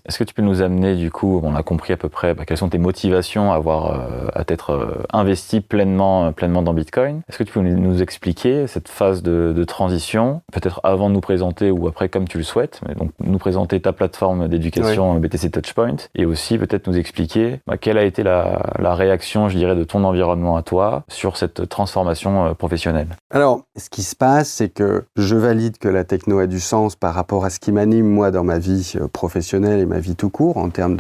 est-ce 0.05 0.19
que 0.19 0.25
tu 0.25 0.35
peux 0.35 0.43
nous 0.43 0.61
amener, 0.61 0.95
du 0.95 1.11
coup, 1.11 1.41
on 1.43 1.55
a 1.55 1.63
compris 1.63 1.95
à 1.95 1.97
peu 1.97 2.11
près 2.11 2.35
bah, 2.35 2.45
quelles 2.45 2.59
sont 2.59 2.69
tes 2.69 2.79
motivations 2.79 3.51
à, 3.51 3.57
avoir, 3.57 3.93
euh, 3.93 4.29
à 4.35 4.45
être 4.49 4.71
euh, 4.71 5.03
investi 5.11 5.63
pleinement, 5.63 6.33
pleinement 6.33 6.61
dans 6.61 6.75
Bitcoin? 6.75 7.23
Est-ce 7.31 7.39
que 7.39 7.45
tu 7.45 7.53
peux 7.55 7.61
nous 7.61 8.03
expliquer 8.03 8.67
cette 8.67 8.89
phase 8.89 9.23
de, 9.23 9.65
transition, 9.65 10.43
peut-être 10.53 10.83
avant 10.85 11.09
de 11.09 11.15
nous 11.15 11.23
présenter 11.23 11.71
ou 11.71 11.89
après 11.89 12.11
comme 12.11 12.29
tu 12.29 12.37
le 12.37 12.45
souhaites, 12.45 12.83
mais 12.87 12.95
donc 12.95 13.13
nous 13.19 13.39
présenter 13.39 13.81
ta 13.81 13.95
plateforme 13.95 14.47
d'éducation 14.47 15.15
BTC 15.15 15.51
Touchpoint 15.51 15.97
et 16.15 16.27
aussi 16.27 16.59
peut-être 16.59 16.87
nous 16.87 16.99
expliquer 16.99 17.61
bah, 17.67 17.79
quelle 17.79 17.97
a 17.97 18.05
été 18.05 18.23
la, 18.23 18.75
la 18.79 18.95
réaction, 18.95 19.49
je 19.49 19.57
dirais, 19.57 19.75
de 19.75 19.85
ton 19.85 20.05
environnement 20.05 20.59
à 20.59 20.63
toi 20.63 21.05
sur 21.09 21.39
cette 21.39 21.67
transformation 21.71 22.55
professionnelle? 22.55 23.17
Alors, 23.31 23.63
ce 23.77 23.89
qui 23.89 24.03
se 24.03 24.15
passe, 24.15 24.51
c'est 24.51 24.69
que 24.69 25.05
je 25.17 25.35
valide 25.35 25.79
que 25.79 25.89
la 25.89 26.05
technologie 26.05 26.34
a 26.39 26.47
du 26.47 26.61
sens 26.61 26.97
par 26.97 27.15
rapport 27.15 27.45
à 27.45 27.51
ce 27.51 27.61
qui 27.61 27.73
m'anime 27.73 28.07
moi 28.07 28.31
dans 28.31 28.45
ma 28.45 28.59
vie 28.59 28.95
euh, 28.97 29.09
professionnelle 29.09 29.81
et 29.81 29.87
ma 29.87 29.99
vie 29.99 30.17
tout 30.17 30.31
court, 30.31 30.57
en 30.57 30.71
termes 30.71 30.97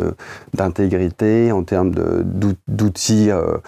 d'intégrité, 0.54 1.52
en 1.52 1.62
termes 1.62 1.92
d'outils 2.68 3.30
euh, 3.30 3.58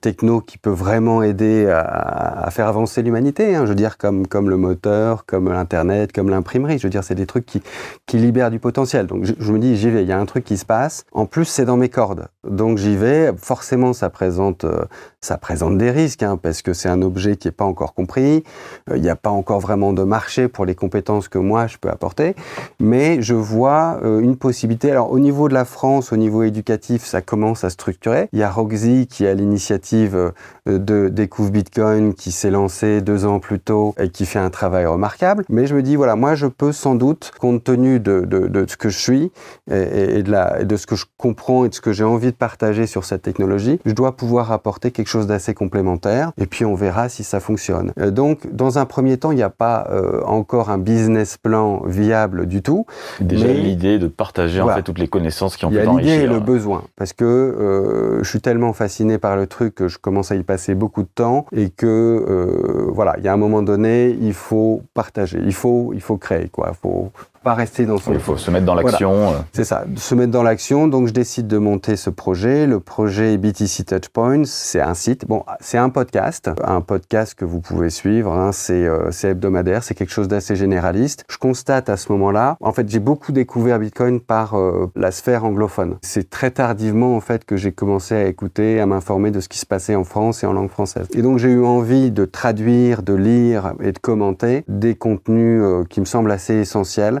techno 0.00 0.40
qui 0.40 0.56
peut 0.56 0.70
vraiment 0.70 1.22
aider 1.22 1.66
à, 1.68 2.48
faire 2.50 2.68
avancer 2.68 3.02
l'humanité. 3.02 3.56
Hein. 3.56 3.64
je 3.64 3.70
veux 3.70 3.74
dire, 3.74 3.98
comme, 3.98 4.26
comme 4.26 4.48
le 4.48 4.56
moteur, 4.56 5.26
comme 5.26 5.48
l'Internet, 5.50 6.12
comme 6.12 6.30
l'imprimerie. 6.30 6.78
Je 6.78 6.84
veux 6.84 6.90
dire, 6.90 7.02
c'est 7.02 7.16
des 7.16 7.26
trucs 7.26 7.44
qui, 7.44 7.60
qui 8.06 8.18
libèrent 8.18 8.52
du 8.52 8.60
potentiel. 8.60 9.06
Donc, 9.06 9.24
je, 9.24 9.52
me 9.52 9.58
dis, 9.58 9.76
j'y 9.76 9.90
vais. 9.90 10.02
Il 10.02 10.08
y 10.08 10.12
a 10.12 10.18
un 10.18 10.26
truc 10.26 10.44
qui 10.44 10.56
se 10.56 10.64
passe. 10.64 11.04
En 11.12 11.26
plus, 11.26 11.44
c'est 11.44 11.64
dans 11.64 11.76
mes 11.76 11.88
cordes. 11.88 12.28
Donc, 12.48 12.78
j'y 12.78 12.96
vais. 12.96 13.32
Forcément, 13.36 13.92
ça 13.92 14.10
présente, 14.10 14.64
euh, 14.64 14.84
ça 15.20 15.38
présente 15.38 15.76
des 15.76 15.90
risques, 15.90 16.22
hein, 16.22 16.38
parce 16.40 16.62
que 16.62 16.72
c'est 16.72 16.88
un 16.88 17.02
objet 17.02 17.36
qui 17.36 17.48
n'est 17.48 17.52
pas 17.52 17.64
encore 17.64 17.94
compris. 17.94 18.44
Euh, 18.90 18.96
il 18.96 19.02
n'y 19.02 19.10
a 19.10 19.16
pas 19.16 19.30
encore 19.30 19.58
vraiment 19.58 19.92
de 19.92 20.04
marché 20.04 20.46
pour 20.46 20.66
les 20.66 20.76
compétences 20.76 21.28
que 21.28 21.38
moi, 21.38 21.66
je 21.66 21.78
peux 21.78 21.90
apporter. 21.90 22.36
Mais 22.78 23.20
je 23.22 23.34
vois 23.34 23.98
une 24.04 24.36
possibilité. 24.36 24.92
Alors, 24.92 25.10
au 25.10 25.18
niveau 25.18 25.48
de 25.48 25.54
la 25.54 25.64
France, 25.64 26.12
au 26.12 26.16
niveau 26.16 26.44
éducatif, 26.44 27.04
ça 27.04 27.22
commence 27.22 27.64
à 27.64 27.70
structurer. 27.70 28.28
Il 28.32 28.38
y 28.38 28.42
a 28.42 28.50
Roxy 28.50 29.08
qui 29.08 29.26
a 29.26 29.34
l'initiative 29.34 29.63
l'initiative 29.64 30.32
euh, 30.68 30.78
de 30.78 31.08
Découvre 31.08 31.50
Bitcoin 31.50 32.14
qui 32.14 32.32
s'est 32.32 32.50
lancée 32.50 33.00
deux 33.00 33.24
ans 33.24 33.38
plus 33.38 33.60
tôt 33.60 33.94
et 33.98 34.08
qui 34.08 34.26
fait 34.26 34.38
un 34.38 34.50
travail 34.50 34.86
remarquable. 34.86 35.44
Mais 35.48 35.66
je 35.66 35.74
me 35.74 35.82
dis, 35.82 35.96
voilà, 35.96 36.16
moi 36.16 36.34
je 36.34 36.46
peux 36.46 36.72
sans 36.72 36.94
doute, 36.94 37.32
compte 37.38 37.64
tenu 37.64 38.00
de, 38.00 38.20
de, 38.20 38.66
ce 38.68 38.76
que 38.76 38.88
je 38.88 38.98
suis 38.98 39.32
et, 39.70 40.22
de 40.22 40.30
la, 40.30 40.60
et 40.60 40.64
de 40.64 40.76
ce 40.76 40.86
que 40.86 40.96
je 40.96 41.04
comprends 41.18 41.64
et 41.64 41.68
de 41.68 41.74
ce 41.74 41.80
que 41.80 41.92
j'ai 41.92 42.04
envie 42.04 42.28
de 42.30 42.36
partager 42.36 42.86
sur 42.86 43.04
cette 43.04 43.22
technologie, 43.22 43.78
je 43.84 43.92
dois 43.92 44.16
pouvoir 44.16 44.52
apporter 44.52 44.90
quelque 44.90 45.08
chose 45.08 45.26
d'assez 45.26 45.54
complémentaire 45.54 46.32
et 46.38 46.46
puis 46.46 46.64
on 46.64 46.74
verra 46.74 47.08
si 47.08 47.24
ça 47.24 47.40
fonctionne. 47.40 47.92
Euh, 47.98 48.10
donc, 48.10 48.52
dans 48.54 48.78
un 48.78 48.86
premier 48.86 49.16
temps, 49.16 49.32
il 49.32 49.36
n'y 49.36 49.42
a 49.42 49.50
pas 49.50 49.88
euh, 49.90 50.22
encore 50.24 50.70
un 50.70 50.78
business 50.78 51.36
plan 51.36 51.82
viable 51.86 52.46
du 52.46 52.62
tout. 52.62 52.86
Déjà 53.20 53.48
l'idée 53.48 53.98
de 53.98 54.08
partager 54.08 54.60
en 54.60 54.68
fait 54.68 54.82
toutes 54.82 54.98
les 54.98 55.08
connaissances 55.08 55.56
qui 55.56 55.64
ont 55.64 55.70
pu 55.70 55.76
Il 55.76 55.84
y 55.84 55.86
a 55.86 55.90
l'idée 55.90 56.24
et 56.24 56.26
le 56.26 56.40
besoin, 56.40 56.84
parce 56.96 57.12
que 57.12 57.24
euh, 57.24 58.22
je 58.22 58.28
suis 58.28 58.40
tellement 58.40 58.72
fasciné 58.72 59.18
par 59.18 59.36
le 59.36 59.46
que 59.62 59.88
je 59.88 59.98
commence 59.98 60.30
à 60.30 60.36
y 60.36 60.42
passer 60.42 60.74
beaucoup 60.74 61.02
de 61.02 61.08
temps 61.14 61.46
et 61.52 61.70
que 61.70 61.86
euh, 61.86 62.90
voilà, 62.90 63.14
il 63.18 63.24
y 63.24 63.28
a 63.28 63.32
un 63.32 63.36
moment 63.36 63.62
donné, 63.62 64.16
il 64.20 64.34
faut 64.34 64.82
partager, 64.94 65.38
il 65.42 65.54
faut, 65.54 65.92
il 65.94 66.00
faut 66.00 66.16
créer 66.16 66.48
quoi, 66.48 66.72
faut, 66.74 67.10
pas 67.44 67.54
rester 67.54 67.84
dans 67.84 67.98
son... 67.98 68.12
Il 68.12 68.18
faut 68.18 68.36
se 68.36 68.50
mettre 68.50 68.64
dans 68.64 68.74
l'action. 68.74 69.28
Euh. 69.28 69.32
C'est 69.52 69.64
ça, 69.64 69.84
se 69.96 70.14
mettre 70.14 70.32
dans 70.32 70.42
l'action. 70.42 70.88
Donc 70.88 71.06
je 71.06 71.12
décide 71.12 71.46
de 71.46 71.58
monter 71.58 71.94
ce 71.96 72.10
projet. 72.10 72.66
Le 72.66 72.80
projet 72.80 73.36
BTC 73.36 73.84
Touchpoints, 73.84 74.44
c'est 74.46 74.80
un 74.80 74.94
site, 74.94 75.28
bon, 75.28 75.44
c'est 75.60 75.78
un 75.78 75.90
podcast, 75.90 76.50
un 76.64 76.80
podcast 76.80 77.34
que 77.34 77.44
vous 77.44 77.60
pouvez 77.60 77.90
suivre. 77.90 78.32
Hein. 78.32 78.50
Euh, 78.70 79.08
c'est 79.10 79.28
hebdomadaire, 79.28 79.84
c'est 79.84 79.94
quelque 79.94 80.12
chose 80.12 80.26
d'assez 80.26 80.56
généraliste. 80.56 81.24
Je 81.28 81.36
constate 81.36 81.90
à 81.90 81.96
ce 81.96 82.10
moment-là, 82.12 82.56
en 82.60 82.72
fait, 82.72 82.88
j'ai 82.88 82.98
beaucoup 82.98 83.30
découvert 83.30 83.78
Bitcoin 83.78 84.20
par 84.20 84.54
euh, 84.54 84.90
la 84.96 85.12
sphère 85.12 85.44
anglophone. 85.44 85.98
C'est 86.00 86.30
très 86.30 86.50
tardivement 86.50 87.14
en 87.14 87.20
fait 87.20 87.44
que 87.44 87.56
j'ai 87.56 87.72
commencé 87.72 88.14
à 88.14 88.24
écouter, 88.24 88.80
à 88.80 88.86
m'informer 88.86 89.30
de 89.30 89.40
ce 89.40 89.48
qui 89.50 89.58
se 89.58 89.66
passait 89.66 89.94
en 89.94 90.04
France 90.04 90.42
et 90.42 90.46
en 90.46 90.54
langue 90.54 90.70
française. 90.70 91.06
Et 91.12 91.20
donc 91.20 91.38
j'ai 91.38 91.50
eu 91.50 91.64
envie 91.64 92.10
de 92.10 92.24
traduire, 92.24 93.02
de 93.02 93.12
lire 93.12 93.74
et 93.82 93.92
de 93.92 93.98
commenter 93.98 94.64
des 94.66 94.94
contenus 94.94 95.62
qui 95.90 96.00
me 96.00 96.06
semblent 96.06 96.30
assez 96.30 96.54
essentiels 96.54 97.20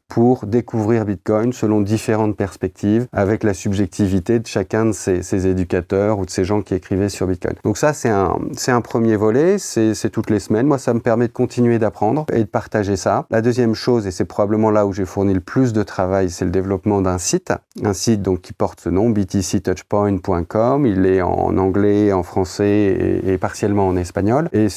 pour 0.11 0.45
découvrir 0.45 1.05
Bitcoin 1.05 1.53
selon 1.53 1.79
différentes 1.79 2.35
perspectives 2.35 3.07
avec 3.13 3.43
la 3.43 3.53
subjectivité 3.53 4.39
de 4.39 4.45
chacun 4.45 4.87
de 4.87 4.91
ces, 4.91 5.47
éducateurs 5.47 6.19
ou 6.19 6.25
de 6.25 6.29
ces 6.29 6.43
gens 6.43 6.61
qui 6.61 6.73
écrivaient 6.73 7.07
sur 7.07 7.27
Bitcoin. 7.27 7.55
Donc 7.63 7.77
ça, 7.77 7.93
c'est 7.93 8.09
un, 8.09 8.81
premier 8.81 9.15
volet, 9.15 9.57
c'est, 9.57 10.09
toutes 10.11 10.29
les 10.29 10.39
semaines. 10.39 10.67
Moi, 10.67 10.79
ça 10.79 10.93
me 10.93 10.99
permet 10.99 11.29
de 11.29 11.31
continuer 11.31 11.79
d'apprendre 11.79 12.25
et 12.33 12.39
de 12.39 12.43
partager 12.43 12.97
ça. 12.97 13.25
La 13.29 13.41
deuxième 13.41 13.73
chose, 13.73 14.05
et 14.05 14.11
c'est 14.11 14.25
probablement 14.25 14.69
là 14.69 14.85
où 14.85 14.91
j'ai 14.91 15.05
fourni 15.05 15.33
le 15.33 15.39
plus 15.39 15.71
de 15.71 15.81
travail, 15.81 16.29
c'est 16.29 16.43
le 16.43 16.51
développement 16.51 17.01
d'un 17.01 17.17
site. 17.17 17.53
Un 17.81 17.93
site 17.93 18.21
donc 18.21 18.41
qui 18.41 18.51
porte 18.51 18.81
ce 18.81 18.89
nom, 18.89 19.11
btctouchpoint.com. 19.11 20.85
Il 20.85 21.05
est 21.05 21.21
en 21.21 21.57
anglais, 21.57 22.11
en 22.11 22.23
français 22.23 23.21
et, 23.25 23.37
partiellement 23.37 23.87
en 23.87 23.95
espagnol. 23.95 24.49
Et 24.51 24.67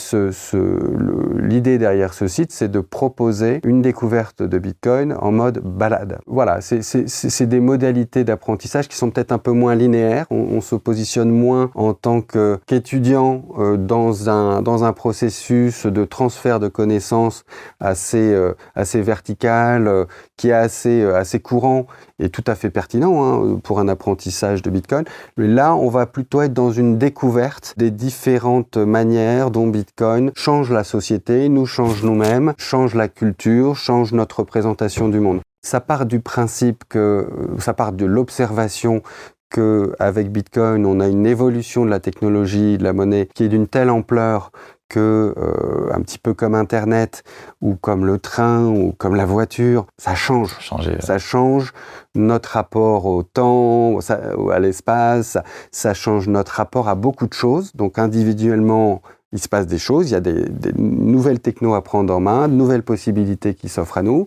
l'idée 1.40 1.78
derrière 1.78 2.14
ce 2.14 2.28
site, 2.28 2.52
c'est 2.52 2.70
de 2.70 2.78
proposer 2.78 3.60
une 3.64 3.82
découverte 3.82 4.44
de 4.44 4.58
Bitcoin 4.58 5.16
en 5.24 5.32
mode 5.32 5.60
balade. 5.64 6.18
Voilà, 6.26 6.60
c'est 6.60 7.46
des 7.46 7.60
modalités 7.60 8.24
d'apprentissage 8.24 8.88
qui 8.88 8.96
sont 8.96 9.10
peut-être 9.10 9.32
un 9.32 9.38
peu 9.38 9.52
moins 9.52 9.74
linéaires. 9.74 10.26
On, 10.30 10.60
se 10.60 10.76
positionne 10.76 11.30
moins 11.30 11.70
en 11.74 11.94
tant 11.94 12.20
qu'étudiant 12.20 13.44
euh, 13.58 13.76
dans, 13.76 14.28
un, 14.28 14.92
processus 14.92 15.86
de 15.86 16.04
transfert 16.04 16.60
de 16.60 16.68
connaissances 16.68 17.44
assez, 17.80 18.32
euh, 18.34 18.54
vertical, 18.94 19.88
euh, 19.88 20.04
qui 20.36 20.48
est 20.48 20.52
assez, 20.52 21.02
assez 21.02 21.40
courant 21.40 21.86
et 22.18 22.28
tout 22.28 22.44
à 22.46 22.54
fait 22.54 22.70
pertinent 22.70 23.24
hein, 23.24 23.60
pour 23.62 23.80
un 23.80 23.88
apprentissage 23.88 24.62
de 24.62 24.70
Bitcoin. 24.70 25.04
Mais 25.36 25.48
là, 25.48 25.74
on 25.74 25.88
va 25.88 26.06
plutôt 26.06 26.42
être 26.42 26.52
dans 26.52 26.70
une 26.70 26.98
découverte 26.98 27.74
des 27.76 27.90
différentes 27.90 28.76
manières 28.76 29.50
dont 29.50 29.66
Bitcoin 29.66 30.30
change 30.36 30.70
la 30.70 30.84
société, 30.84 31.48
nous 31.48 31.66
change 31.66 32.02
nous-mêmes, 32.02 32.54
change 32.58 32.94
la 32.94 33.08
culture, 33.08 33.76
change 33.76 34.12
notre 34.12 34.40
représentation 34.40 35.08
du 35.08 35.20
monde. 35.20 35.40
Ça 35.62 35.80
part 35.80 36.06
du 36.06 36.20
principe 36.20 36.84
que, 36.88 37.26
ça 37.58 37.72
part 37.72 37.92
de 37.92 38.04
l'observation 38.04 39.02
qu'avec 39.50 40.30
Bitcoin, 40.30 40.84
on 40.84 41.00
a 41.00 41.06
une 41.08 41.26
évolution 41.26 41.84
de 41.84 41.90
la 41.90 42.00
technologie, 42.00 42.76
de 42.76 42.84
la 42.84 42.92
monnaie 42.92 43.28
qui 43.34 43.44
est 43.44 43.48
d'une 43.48 43.68
telle 43.68 43.88
ampleur 43.90 44.50
que, 44.88 45.34
euh, 45.36 45.92
un 45.92 46.00
petit 46.00 46.18
peu 46.18 46.34
comme 46.34 46.54
Internet 46.54 47.24
ou 47.60 47.74
comme 47.74 48.04
le 48.04 48.18
train 48.18 48.66
ou 48.66 48.92
comme 48.92 49.14
la 49.14 49.26
voiture, 49.26 49.86
ça 49.98 50.14
change. 50.14 50.56
Ça 51.00 51.18
change 51.18 51.72
notre 52.14 52.50
rapport 52.50 53.06
au 53.06 53.22
temps, 53.22 53.98
à 53.98 54.58
l'espace, 54.60 55.38
ça, 55.72 55.94
change 55.94 56.28
notre 56.28 56.52
rapport 56.52 56.88
à 56.88 56.94
beaucoup 56.94 57.26
de 57.26 57.32
choses. 57.32 57.72
Donc 57.74 57.98
individuellement, 57.98 59.02
il 59.34 59.40
se 59.40 59.48
passe 59.48 59.66
des 59.66 59.78
choses, 59.78 60.10
il 60.10 60.12
y 60.12 60.16
a 60.16 60.20
des, 60.20 60.44
nouvelles 60.76 61.40
technos 61.40 61.74
à 61.74 61.82
prendre 61.82 62.14
en 62.14 62.20
main, 62.20 62.48
de 62.48 62.54
nouvelles 62.54 62.84
possibilités 62.84 63.54
qui 63.54 63.68
s'offrent 63.68 63.98
à 63.98 64.02
nous. 64.02 64.26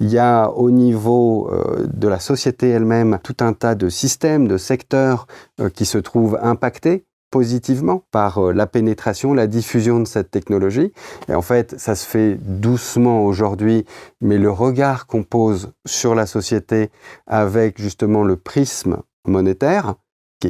Il 0.00 0.08
y 0.08 0.18
a 0.18 0.50
au 0.50 0.70
niveau 0.70 1.48
euh, 1.52 1.86
de 1.86 2.08
la 2.08 2.18
société 2.18 2.68
elle-même 2.68 3.20
tout 3.22 3.36
un 3.40 3.52
tas 3.52 3.76
de 3.76 3.88
systèmes, 3.88 4.48
de 4.48 4.58
secteurs 4.58 5.28
euh, 5.60 5.70
qui 5.70 5.86
se 5.86 5.98
trouvent 5.98 6.38
impactés 6.42 7.04
positivement 7.30 8.02
par 8.10 8.38
euh, 8.38 8.52
la 8.52 8.66
pénétration, 8.66 9.34
la 9.34 9.46
diffusion 9.46 10.00
de 10.00 10.06
cette 10.06 10.30
technologie. 10.30 10.92
Et 11.28 11.34
en 11.34 11.42
fait, 11.42 11.78
ça 11.78 11.94
se 11.94 12.06
fait 12.06 12.38
doucement 12.40 13.24
aujourd'hui, 13.24 13.84
mais 14.20 14.38
le 14.38 14.50
regard 14.50 15.06
qu'on 15.06 15.22
pose 15.22 15.72
sur 15.86 16.14
la 16.14 16.26
société 16.26 16.90
avec 17.26 17.80
justement 17.80 18.22
le 18.22 18.36
prisme 18.36 18.98
monétaire, 19.26 19.94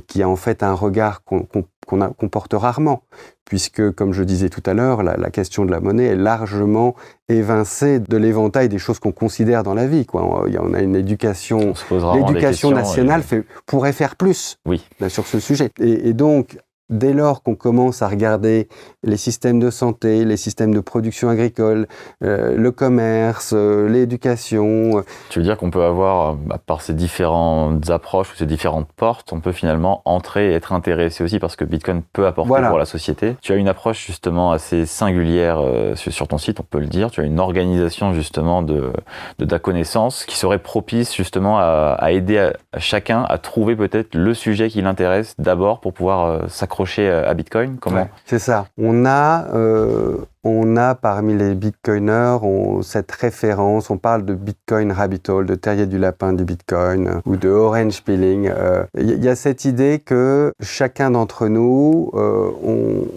qui, 0.07 0.21
est 0.21 0.25
en 0.25 0.37
fait 0.37 0.63
un 0.63 0.75
regard 0.75 1.23
qu'on 1.25 2.29
porte 2.31 2.53
rarement, 2.53 3.03
puisque, 3.45 3.91
comme 3.93 4.13
je 4.13 4.23
disais 4.23 4.51
tout 4.51 4.63
à 4.67 4.75
l'heure, 4.75 5.03
la, 5.03 5.31
question 5.31 5.65
de 5.65 5.71
la 5.71 5.81
monnaie 5.81 6.05
est 6.05 6.17
largement 6.17 6.95
évincée 7.29 7.99
de 7.99 8.17
l'éventail 8.17 8.69
des 8.69 8.79
choses 8.79 8.99
qu'on 8.99 9.13
considère 9.13 9.63
dans 9.63 9.75
la 9.75 9.87
vie. 9.87 10.05
Quoi. 10.05 10.47
On, 10.47 10.75
a 10.75 10.81
une 10.81 10.97
éducation, 10.97 11.73
l'éducation 12.15 12.71
nationale 12.71 13.23
fait, 13.23 13.45
pourrait 13.65 13.95
faire 13.95 14.17
plus 14.17 14.59
oui. 14.67 14.87
sur 15.09 15.27
ce 15.27 15.41
sujet. 15.41 15.71
Et, 15.81 16.11
et 16.11 16.13
donc, 16.13 16.59
dès 16.91 17.13
lors 17.13 17.43
qu'on 17.43 17.55
commence 17.55 18.03
à 18.03 18.09
regarder 18.09 18.69
les 19.03 19.17
systèmes 19.17 19.61
de 19.61 19.71
santé, 19.71 20.25
les 20.25 20.37
systèmes 20.37 20.75
de 20.75 20.81
production 20.81 21.29
agricole, 21.29 21.87
euh, 22.25 22.57
le 22.57 22.71
commerce, 22.73 23.53
euh, 23.55 23.89
l'éducation. 23.89 24.99
Euh, 24.99 25.03
tu 25.29 25.39
veux 25.39 25.45
dire 25.45 25.57
qu'on 25.57 25.71
peut 25.71 25.85
avoir, 25.85 26.35
bah, 26.35 26.59
par 26.65 26.81
ces 26.81 26.95
différentes 26.95 27.91
approches 27.91 28.33
ou 28.33 28.37
ces 28.37 28.47
différentes 28.47 28.89
portes, 28.97 29.33
on 29.33 29.41
peut 29.41 29.53
finalement 29.53 30.03
entrer 30.05 30.51
et 30.51 30.55
être 30.55 30.73
intéressé 30.73 31.23
aussi 31.23 31.39
parce 31.39 31.57
que 31.57 31.65
Bitcoin 31.65 32.03
peut 32.13 32.27
apporter 32.27 32.63
pour 32.69 32.79
la 32.79 32.87
société. 32.87 33.37
Tu 33.43 33.53
as 33.53 33.57
une 33.57 33.69
approche 33.69 34.07
justement 34.07 34.53
assez 34.53 34.87
singulière 34.87 35.63
sur 35.95 36.29
ton 36.29 36.39
site, 36.39 36.61
on 36.61 36.63
peut 36.63 36.81
le 36.81 36.87
dire. 36.87 37.11
Tu 37.11 37.21
as 37.21 37.25
une 37.25 37.41
organisation 37.41 38.13
justement 38.15 38.63
de, 38.63 38.93
de 39.39 39.45
ta 39.45 39.59
connaissance 39.59 40.25
qui 40.25 40.37
serait 40.37 40.59
propice 40.59 41.15
justement 41.15 41.59
à, 41.59 41.99
aider 42.11 42.39
à, 42.39 42.79
chacun 42.79 43.25
à 43.29 43.39
trouver 43.39 43.77
peut-être 43.77 44.15
le 44.15 44.35
sujet 44.35 44.69
qui 44.69 44.83
l'intéresse 44.83 45.35
d'abord 45.39 45.81
pour 45.81 45.93
pouvoir 45.93 46.49
s'accrocher 46.49 46.78
à 46.81 47.35
Bitcoin. 47.35 47.79
Comment 47.81 48.09
C'est 48.25 48.39
ça 48.39 48.67
on 48.79 49.05
a, 49.05 49.47
euh, 49.55 50.19
on 50.45 50.77
a 50.77 50.95
parmi 50.95 51.37
les 51.37 51.55
bitcoiners 51.55 52.39
cette 52.83 53.11
référence, 53.13 53.91
on 53.91 53.99
parle 53.99 54.25
de 54.25 54.35
Bitcoin 54.35 54.93
Rabbit 54.93 55.23
Hole, 55.29 55.47
de 55.47 55.55
Terrier 55.55 55.87
du 55.87 55.99
Lapin 55.99 56.33
du 56.33 56.45
Bitcoin 56.45 57.21
ou 57.27 57.37
de 57.37 57.49
Orange 57.49 58.03
Peeling. 58.03 58.45
Il 58.45 58.51
euh, 58.51 58.85
y, 58.95 59.29
a 59.29 59.37
cette 59.37 59.65
idée 59.65 60.01
que 60.05 60.53
chacun 60.63 61.11
d'entre 61.11 61.49
nous, 61.49 62.11
euh, 62.15 62.51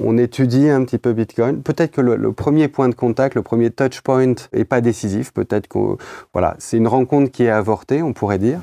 on, 0.03 0.17
étudie 0.17 0.69
un 0.69 0.83
petit 0.83 0.97
peu 0.97 1.13
Bitcoin. 1.13 1.61
Peut-être 1.61 1.91
que 1.91 2.01
le, 2.01 2.31
premier 2.33 2.67
point 2.67 2.89
de 2.89 2.95
contact, 2.95 3.35
le 3.35 3.41
premier 3.41 3.71
touch 3.71 4.01
point 4.01 4.33
est 4.51 4.65
pas 4.65 4.81
décisif. 4.81 5.31
Peut-être 5.31 5.67
que 5.67 5.97
voilà, 6.33 6.55
c'est 6.59 6.77
une 6.77 6.87
rencontre 6.87 7.31
qui 7.31 7.43
est 7.43 7.49
avortée, 7.49 8.03
on 8.03 8.13
pourrait 8.13 8.39
dire. 8.39 8.59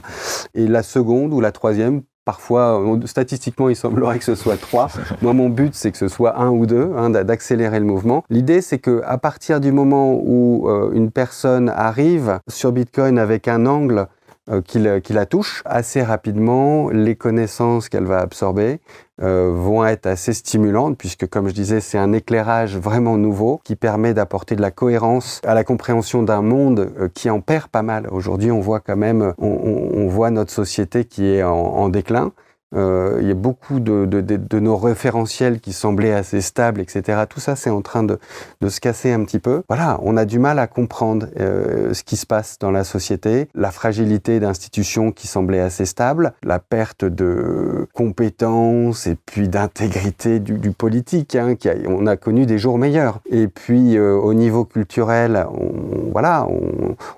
Et 0.54 0.66
la 0.66 0.82
seconde 0.82 1.32
ou 1.32 1.40
la 1.40 1.52
troisième 1.52 2.02
Parfois, 2.28 2.84
statistiquement, 3.06 3.70
il 3.70 3.74
semblerait 3.74 4.18
que 4.18 4.24
ce 4.26 4.34
soit 4.34 4.60
trois. 4.60 4.88
Moi, 5.22 5.32
mon 5.32 5.48
but, 5.48 5.74
c'est 5.74 5.90
que 5.90 5.96
ce 5.96 6.08
soit 6.08 6.38
un 6.38 6.50
ou 6.50 6.66
deux, 6.66 6.90
hein, 6.94 7.08
d'accélérer 7.08 7.78
le 7.80 7.86
mouvement. 7.86 8.22
L'idée, 8.28 8.60
c'est 8.60 8.78
que 8.78 9.00
à 9.06 9.16
partir 9.16 9.60
du 9.60 9.72
moment 9.72 10.12
où 10.12 10.68
euh, 10.68 10.90
une 10.92 11.10
personne 11.10 11.70
arrive 11.70 12.38
sur 12.46 12.70
Bitcoin 12.72 13.18
avec 13.18 13.48
un 13.48 13.64
angle 13.64 14.08
euh, 14.50 14.62
qui, 14.62 15.12
la 15.12 15.26
touche, 15.26 15.62
assez 15.66 16.02
rapidement, 16.02 16.88
les 16.90 17.16
connaissances 17.16 17.88
qu'elle 17.88 18.06
va 18.06 18.20
absorber 18.20 18.80
euh, 19.20 19.52
vont 19.54 19.84
être 19.84 20.06
assez 20.06 20.32
stimulantes, 20.32 20.96
puisque 20.96 21.26
comme 21.28 21.48
je 21.48 21.54
disais, 21.54 21.80
c'est 21.80 21.98
un 21.98 22.12
éclairage 22.12 22.76
vraiment 22.76 23.18
nouveau 23.18 23.60
qui 23.64 23.76
permet 23.76 24.14
d'apporter 24.14 24.56
de 24.56 24.62
la 24.62 24.70
cohérence 24.70 25.42
à 25.44 25.54
la 25.54 25.64
compréhension 25.64 26.22
d'un 26.22 26.40
monde 26.40 26.90
euh, 26.98 27.08
qui 27.12 27.28
en 27.28 27.40
perd 27.40 27.68
pas 27.68 27.82
mal. 27.82 28.08
Aujourd'hui, 28.10 28.50
on 28.50 28.60
voit 28.60 28.80
quand 28.80 28.96
même, 28.96 29.34
on, 29.38 30.08
voit 30.08 30.30
notre 30.30 30.52
société 30.52 31.04
qui 31.04 31.26
est 31.26 31.42
en 31.42 31.88
déclin. 31.90 32.32
Euh, 32.76 33.18
il 33.20 33.28
y 33.28 33.30
a 33.30 33.34
beaucoup 33.34 33.80
de, 33.80 34.58
nos 34.58 34.76
référentiels 34.76 35.60
qui 35.60 35.72
semblaient 35.72 36.12
assez 36.12 36.40
stables, 36.40 36.80
etc. 36.80 37.22
Tout 37.28 37.40
ça, 37.40 37.56
c'est 37.56 37.70
en 37.70 37.82
train 37.82 38.02
de, 38.02 38.18
se 38.68 38.80
casser 38.80 39.12
un 39.12 39.24
petit 39.24 39.38
peu. 39.38 39.62
Voilà, 39.68 39.98
on 40.02 40.16
a 40.16 40.24
du 40.24 40.38
mal 40.38 40.58
à 40.58 40.66
comprendre 40.66 41.26
euh, 41.40 41.94
ce 41.94 42.02
qui 42.02 42.16
se 42.16 42.26
passe 42.26 42.58
dans 42.58 42.70
la 42.70 42.84
société, 42.84 43.48
la 43.54 43.70
fragilité 43.70 44.40
d'institutions 44.40 45.12
qui 45.12 45.26
semblaient 45.26 45.60
assez 45.60 45.86
stables, 45.86 46.32
la 46.42 46.58
perte 46.58 47.04
de 47.04 47.86
compétences 47.94 49.06
et 49.06 49.16
puis 49.26 49.48
d'intégrité 49.48 50.38
du, 50.40 50.70
politique. 50.72 51.34
Hein, 51.34 51.54
on 51.86 52.06
a 52.06 52.16
connu 52.16 52.44
des 52.44 52.58
jours 52.58 52.78
meilleurs. 52.78 53.20
Et 53.30 53.48
puis, 53.48 53.96
euh, 53.96 54.14
au 54.14 54.34
niveau 54.34 54.64
culturel, 54.64 55.46
on, 55.50 56.10
voilà, 56.12 56.46